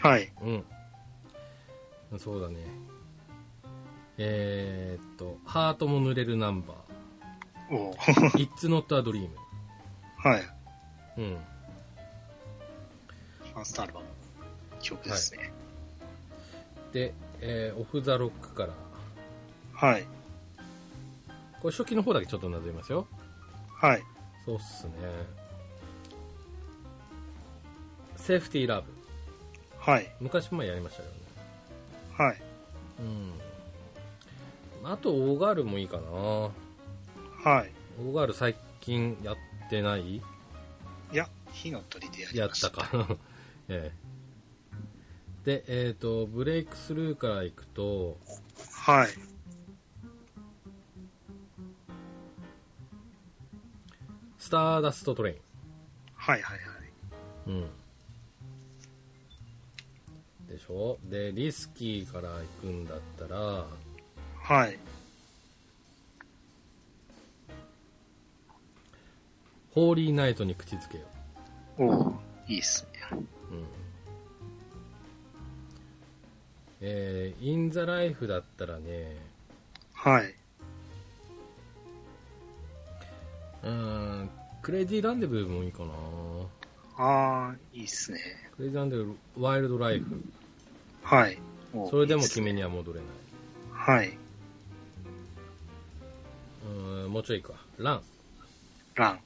[0.00, 0.32] はい。
[0.36, 0.44] あ。
[0.44, 2.18] うん。
[2.18, 2.56] そうだね。
[4.18, 6.80] えー、っと、ハートも濡れるナンバー。
[8.36, 9.28] It's not a dream。
[10.16, 10.42] はい。
[11.18, 11.38] うん。
[13.52, 14.06] ファーストアルバム。
[14.80, 15.52] 曲ですね。
[16.92, 18.74] で、えー、オフ・ザ・ロックから、
[19.74, 20.04] はい。
[21.60, 23.06] これ初期の方だけちょっとなぞりますよ。
[23.80, 24.02] はい。
[24.50, 24.92] そうっすね。
[28.16, 28.86] セーフティーラブ。
[29.78, 30.10] はい。
[30.20, 31.14] 昔もやりましたよね。
[32.18, 32.42] はい。
[34.82, 34.90] うん。
[34.92, 36.02] あと、オーガールもいいかな。
[36.10, 36.50] オ
[37.44, 37.70] はい。
[38.02, 39.36] ーガール最近やっ
[39.70, 40.16] てない？
[40.16, 40.22] い
[41.12, 42.88] や、火の鳥でやりやっましたた。
[42.88, 43.16] か。
[43.68, 44.10] ええ。
[45.44, 48.18] で、えっ、と、ブレイクスルーから行くと、
[48.84, 49.08] はい。
[54.50, 55.36] スターダストトレイン。
[56.16, 56.68] はいはいはい。
[57.46, 57.70] うん。
[60.48, 60.98] でしょ？
[61.04, 63.64] で、リスキーから行くんだったら、
[64.42, 64.76] はい。
[69.70, 71.04] ホーリーナイトに口づけよ
[71.78, 72.14] おう
[72.48, 72.98] いいっすね。
[73.12, 73.54] う。
[73.54, 73.66] うん。
[76.80, 79.16] えー、インザライフだったらね、
[79.94, 80.34] はい。
[83.62, 84.30] うーん、
[84.62, 85.92] クレイジーランデブーもいいかな。
[86.96, 88.20] ああ、いいっすね。
[88.56, 90.22] クレイジーランデブー、ワイルドライフ。
[91.02, 91.38] はい。
[91.88, 93.08] それでも君には戻れない。
[93.72, 94.18] はい。
[96.64, 97.54] うーん、もうちょいか。
[97.78, 98.02] ラン。
[98.94, 99.20] ラン。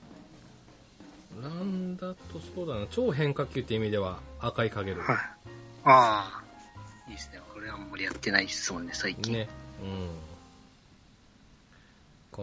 [1.43, 2.87] ランだとそうだな。
[2.89, 5.01] 超変化球って意味では赤いかける。
[5.01, 5.17] はい。
[5.17, 6.45] ああ、
[7.09, 7.41] いいっすね。
[7.53, 9.33] これあんまりやってないっすもんね、最近。
[9.33, 9.49] ね。
[9.83, 10.11] うん。
[12.31, 12.43] か、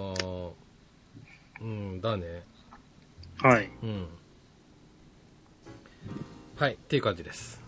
[1.61, 2.50] うん、だね。
[3.41, 3.69] はい。
[3.83, 4.07] うん。
[6.57, 7.59] はい、っていう感じです。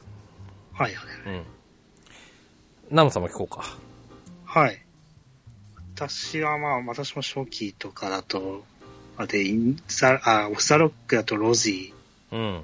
[0.74, 1.05] はいはい。
[1.28, 1.43] うん。
[2.91, 3.63] ナムさんも聞こうか。
[4.45, 4.80] はい。
[5.95, 8.63] 私はまあ、私も初期とかだと、
[9.17, 11.93] あ、で、 IN THE、あ、 OFF THE LOCK だと ROSY
[12.32, 12.61] うん。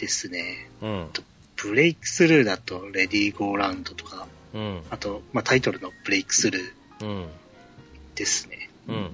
[0.00, 0.68] ですね。
[0.82, 1.08] うん。
[1.56, 4.82] BREAK THROUGH だと LADY-GO-ROUND とか、うん。
[4.90, 7.28] あと、まあタイトルの BREAK THROUGH うん。
[8.14, 8.70] ですね。
[8.86, 8.94] うん。
[8.94, 9.12] うん。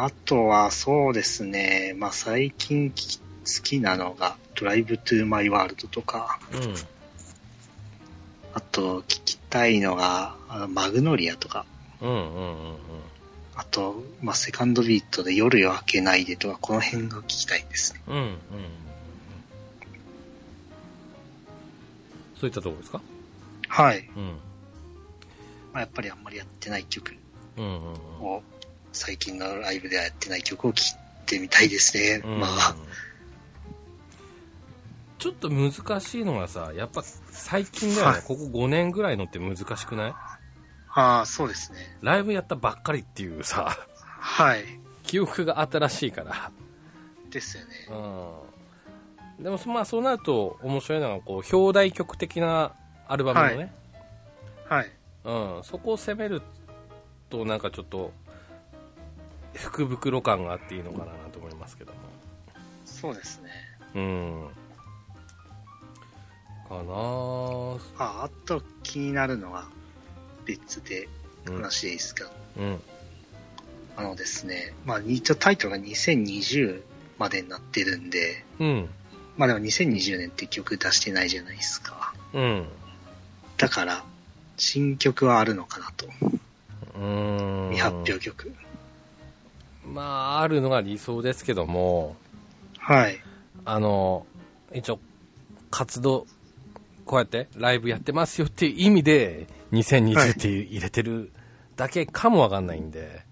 [0.00, 3.24] あとはそうですね、まあ最近き好
[3.64, 6.74] きなのが、 DRIVE TO MY WORLD とか、うん。
[8.54, 11.66] あと聞きたいのが、あのマグノリアとか、
[12.00, 12.76] うんうんうん
[13.56, 18.00] あと、まあ、セカンドビートで夜夜明けないでとか、この辺が聞きたいですね。
[18.06, 18.14] うん。
[18.14, 18.38] うんうんうん。
[22.40, 23.00] そういったところですか？
[23.66, 24.08] はい。
[24.16, 24.26] うん。
[25.72, 27.16] まあ、やっぱりあんまりやってない曲
[27.56, 28.40] うんうんうん。
[28.90, 32.22] を、最近のライブではやってない曲を聴いてみたいですね。
[32.24, 32.76] うんまあ、
[35.18, 40.14] ちょっと難しいのがさ、やっぱ最近だよね、はいここ5年ぐらいのって難しくない？
[40.90, 41.78] ああ、そうですね。
[42.02, 43.76] ライブやったばっかりっていうさ、
[44.18, 44.64] はい。
[45.04, 46.50] 記憶が新しいから。
[47.30, 47.70] ですよね。
[49.38, 49.44] うん。
[49.44, 52.72] でも、まあそうなると面白いのが、こう、表題曲的な
[53.06, 53.72] アルバムのね、
[54.68, 54.90] はい。
[55.24, 56.42] うん、そこを攻める
[57.30, 58.12] となんかちょっと、
[59.62, 61.98] 福袋感があっていいのかなと思いますけども。
[62.84, 63.50] そうですね。
[63.94, 64.48] うん。
[66.68, 67.80] かなぁ。
[67.98, 69.68] あ、あと気になるのは
[70.44, 71.08] 別で
[71.46, 71.54] うん。
[71.56, 72.80] 話でいいですか、うん。
[73.96, 76.82] あのですね、まあ、一応タイトルが2020
[77.18, 78.88] までになってるんで、うん。
[79.36, 82.12] まあでも2020年って曲出してないじゃないですか。
[82.34, 82.68] うん。
[83.56, 84.04] だから、
[84.56, 86.06] 新曲はあるのかなと。
[86.06, 87.70] うーん。
[87.70, 88.52] 未発表曲。
[89.92, 90.02] ま
[90.38, 92.16] あ、あるのが理想ですけども、
[92.78, 93.20] はい。
[93.64, 94.26] あの、
[94.72, 95.00] 一応、
[95.70, 96.26] 活動、
[97.04, 101.32] こうやってライブやってますよっていう意味で、2020って入れてる
[101.76, 103.22] だけかもわかんないんで、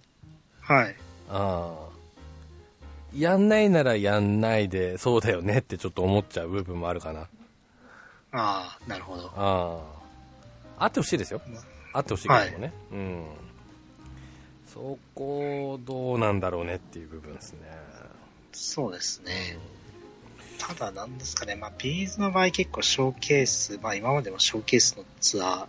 [0.60, 0.96] はい。
[1.28, 1.86] ああ
[3.14, 7.20] やんないならやんないで、そうだよねってちょっと思っちゃう部分もあるかな。
[7.20, 7.26] あ
[8.32, 9.30] ああ、なるほど。
[9.34, 9.80] あ。
[10.78, 11.40] あってほしいですよ。
[11.94, 12.72] あってほしいけどもね。
[12.92, 13.24] うん。
[14.76, 17.60] そこ、どうなんだろうねっていう部分ですね。
[18.52, 19.58] そうですね。
[20.58, 25.66] ただなんですかね、まあ、ビーズの場合結構ショーケース、まあ今までもショーケースのツア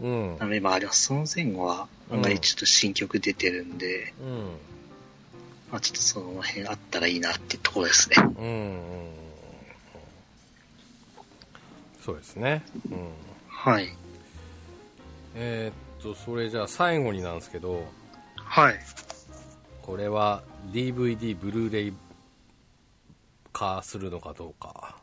[0.00, 0.38] うんー。
[0.38, 1.06] なメンバーあります。
[1.06, 4.36] その前後は案外ちょっと新曲出てるんで、うん。
[5.72, 8.16] まあちょっとその辺あったらいいなってところですね。
[8.18, 9.10] うんうんうん
[12.00, 12.62] そうですね。
[12.92, 13.08] うん。
[13.48, 13.92] はい。
[15.34, 17.82] えーっと、それじゃあ最後になんですけど、
[18.46, 18.78] はい。
[19.82, 20.42] これは
[20.72, 21.92] DVD、ブルーレイ
[23.52, 24.96] 化するのかどうか。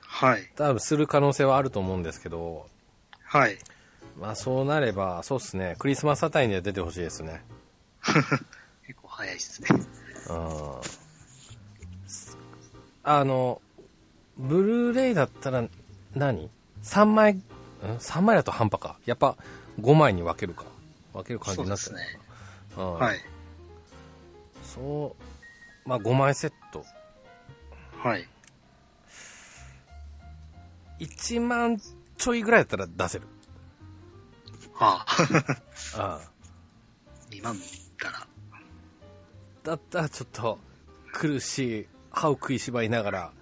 [0.00, 0.48] はい。
[0.56, 2.66] 多分する可能性はあると思うんですけど、
[3.24, 3.58] はい。
[4.18, 7.44] まあそうなれば、そうですね、クリスマスあたりには出てほしいですね。
[8.86, 9.68] 結構早いですね。
[10.30, 10.80] うん。
[13.04, 13.60] あの、
[14.36, 15.64] ブルーレイだったら
[16.14, 16.50] 何
[16.82, 17.42] ?3 枚、ん
[17.82, 18.98] ?3 枚だと半端か。
[19.04, 19.36] やっぱ
[19.80, 20.64] 5枚に分けるか。
[21.12, 22.27] 分ける感じになってるのかそうですねな
[22.78, 23.18] うんはい。
[24.62, 25.16] そ
[25.84, 26.84] う、まあ5枚セット。
[28.02, 28.26] はい。
[31.00, 31.78] 1万
[32.16, 33.26] ちょいぐらいだったら出せる。
[34.78, 35.04] あ
[35.94, 35.98] あ。
[36.00, 36.38] ああ
[37.30, 37.56] 2万っ
[38.00, 38.26] たら。
[39.64, 40.58] だったらちょっと
[41.12, 43.32] 苦しい歯を食いしばいながら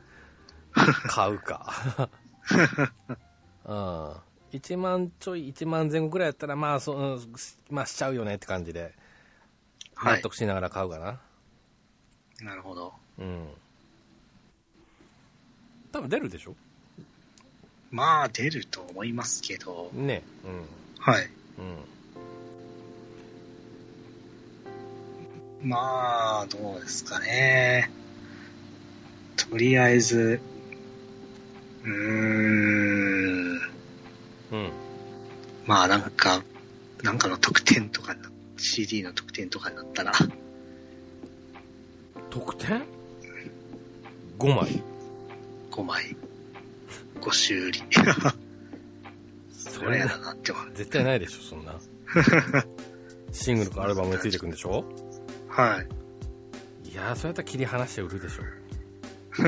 [1.09, 2.11] 買うか。
[3.64, 4.16] うん。
[4.53, 7.34] 1万ちょい、1万前後ぐらいだったら、まあ、そうん
[7.70, 8.93] まあ、しちゃうよねって感じで、はい。
[10.03, 11.20] 納得しながら買うかな。
[12.42, 12.92] なるほど。
[13.18, 13.49] うん。
[15.92, 16.55] 多分出るでしょ？
[17.90, 19.90] まあ、出ると思いますけど。
[19.94, 20.22] ね。
[20.99, 21.30] はい。
[21.59, 21.64] うん。
[25.62, 25.68] うん。
[25.70, 27.90] まあ、どうですかね。
[29.36, 30.40] とりあえず、
[31.84, 33.61] うーん。
[34.53, 34.70] うん。
[35.66, 36.42] まあ、なんか、
[37.03, 38.28] なんかの特典とかな、
[38.66, 40.12] CD の特典とかになったら、
[42.30, 42.82] 得点
[44.38, 44.82] ?5 枚。
[45.70, 46.16] 5枚、
[47.20, 47.82] 5修理。
[49.52, 50.70] それやだなって思う。
[50.74, 51.78] 絶対ないでしょ、そんな。
[53.32, 54.84] シングルかアルバムについてくんでしょ？
[55.48, 55.82] は
[56.84, 56.90] い。
[56.90, 58.42] いやー、そうやったら切り離して売るでしょ。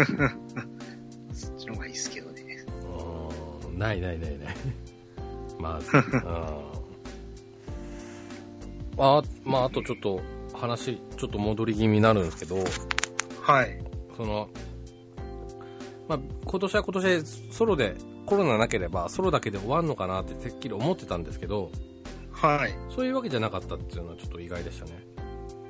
[1.34, 2.64] そっちの方がいいですけどね。
[2.82, 4.56] うーんないないないない。
[5.58, 5.90] まず。
[5.96, 6.67] うん
[8.98, 10.20] あ、まあ、あとちょっと
[10.52, 12.56] 話、ちょっと戻り気味になるんですけど、
[13.42, 13.78] はい。
[14.16, 14.48] その、
[16.08, 17.20] まあ、今年は今年で
[17.52, 17.96] ソロで
[18.26, 21.70] コロナなければソロだけで終わるのかなっててっきり思ってたんですけど、
[22.32, 22.74] はい。
[22.94, 25.08] そういうわけじゃなかったっていうのはちょっと意外でしたね。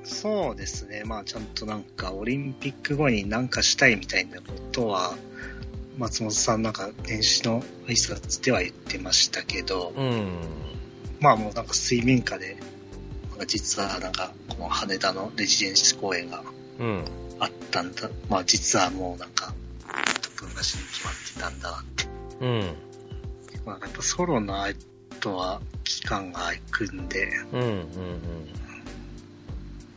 [0.03, 1.03] そうですね。
[1.05, 5.15] まあ、ちゃんとなんか、オリンピック後になんかしたいみたいなことは、
[5.97, 10.27] 松本さんなんか、年始の挨拶では言ってましたけど、うん。
[11.19, 12.57] まあもうなんか水面下で、
[13.39, 16.43] なんか実はなんか、この羽田のレジデンシ公演が
[16.77, 17.05] うん。
[17.39, 18.09] あったんだ。
[18.29, 19.53] まあ実はもうなんか、
[20.21, 22.05] 特訓なしに決まってたんだなって。
[22.41, 22.75] うん。
[23.65, 24.57] まあやっぱソロの
[25.21, 27.87] とは期間が空くんで、うんうん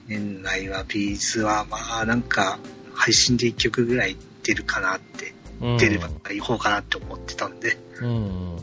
[0.08, 2.58] 年内はビーズはまあなんか
[2.92, 5.78] 配信で1曲ぐらい出るかなって、うん。
[5.78, 8.56] 出ればいこうかなって思ってたんで、うん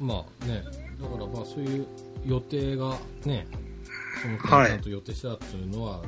[0.00, 0.06] うん。
[0.06, 0.62] まあね、
[1.00, 1.86] だからまあそういう
[2.24, 3.46] 予定がね、
[4.22, 6.02] そのはいちゃんと予定してたっていうのは、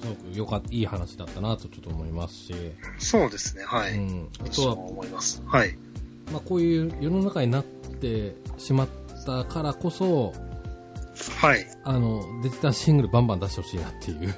[0.00, 2.54] すごくよかった、いい話だったなとちょっと思いますし、
[2.98, 3.94] そうですね、はい。
[3.94, 4.28] うん。
[4.40, 5.42] あとはそう、思います。
[5.46, 5.76] はい。
[6.32, 8.88] まあこういう世の中になってしまっ
[9.26, 10.32] たからこそ、
[11.40, 11.66] はい。
[11.84, 14.34] あの、デジタルシングルバンバン出してほしいなっていう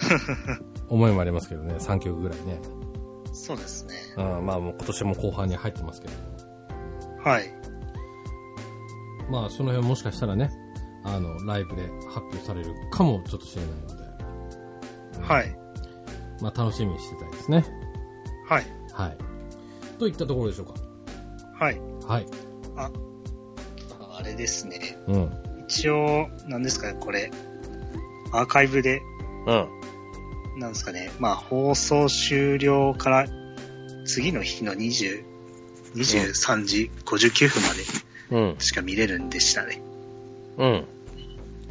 [0.88, 2.58] 思いもありますけどね、3曲ぐらいね。
[3.32, 3.94] そうですね。
[4.16, 6.14] うん、まあもう今年も後半に入ってますけど。
[7.22, 7.59] はい。
[9.30, 10.50] まあその辺もしかしたらね、
[11.04, 13.94] あの、ライブで発表されるかもちょっとしれないので。
[13.94, 15.56] うんはい。
[16.40, 17.64] まあ楽しみにしてたいですね。
[18.48, 18.66] はい。
[18.92, 19.18] はい。
[19.98, 21.76] といったところでしょうはい。
[21.76, 22.06] か。
[22.06, 22.26] はい。
[22.76, 22.90] あ
[24.18, 24.98] あれですね。
[25.06, 25.30] うん。
[25.68, 27.30] 一応、なんですかね、これ、
[28.32, 29.02] アーカイブで、
[29.46, 30.60] うん。
[30.60, 33.26] なんですかね、まあ、放送終了から
[34.04, 35.24] 次の日の20、
[35.94, 38.09] 23時59分までうん。
[38.58, 39.80] しか見れるんでしたね。
[40.58, 40.84] うん。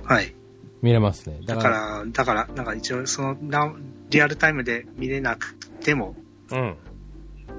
[0.03, 0.33] はい。
[0.81, 1.39] 見れますね。
[1.45, 3.73] だか、だからら、だから、なんか一応、その、な
[4.09, 6.15] リアルタイムで見れなくても、
[6.51, 6.75] うん。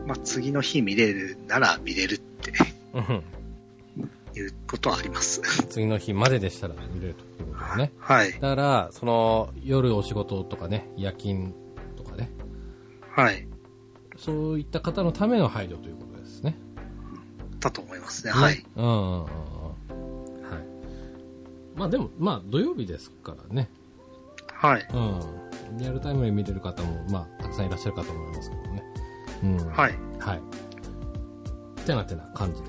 [0.07, 2.53] まあ、次の日見れるなら見れるって
[2.95, 3.23] うん。
[4.35, 5.41] いうことはあります。
[5.69, 7.93] 次の日まででしたら見れるということでね。
[7.99, 8.33] はい。
[8.33, 11.53] だから、その、夜お仕事とかね、夜勤
[11.97, 12.31] とかね、
[13.11, 13.47] はい。
[14.17, 16.10] そういった方のための配慮ということですね。
[17.61, 18.33] だと思いますね。
[18.33, 18.65] はい。
[18.77, 19.23] うんうんうんうん。
[19.23, 20.65] はい。
[21.77, 23.71] まあでも、まあ土曜日ですからね。
[24.53, 24.87] はい。
[24.93, 25.79] うん。
[25.79, 28.83] リアルタイムで見れる方も、まあ、たくさんいらっしゃるかと思いますけどね。
[29.45, 29.57] うん。
[29.69, 29.95] はい。
[30.19, 30.41] はい。
[31.87, 32.69] てなてな感じで。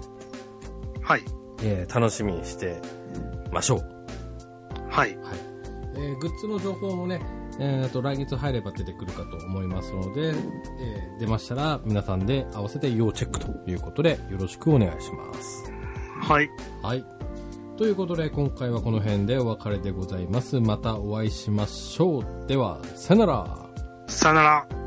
[1.02, 1.24] はい。
[1.64, 2.82] えー、楽しみにして
[3.52, 3.80] ましょう。
[4.90, 5.16] はい。
[5.18, 5.38] はい。
[5.96, 7.22] えー、グッズの情報もね、
[7.64, 10.30] えー、と、来月入れば出てくるかと思いますので、
[10.80, 15.72] えー、出ましたら皆さんで合わせて要チェックということでよろしくお願いします。
[16.22, 16.50] はい。
[16.82, 17.06] はい。
[17.78, 20.60] ということで、今回はこの辺でお別れでございます。
[20.60, 22.48] またお会いしましょう。
[22.48, 23.58] では、さよなら。
[24.08, 24.81] さよなら。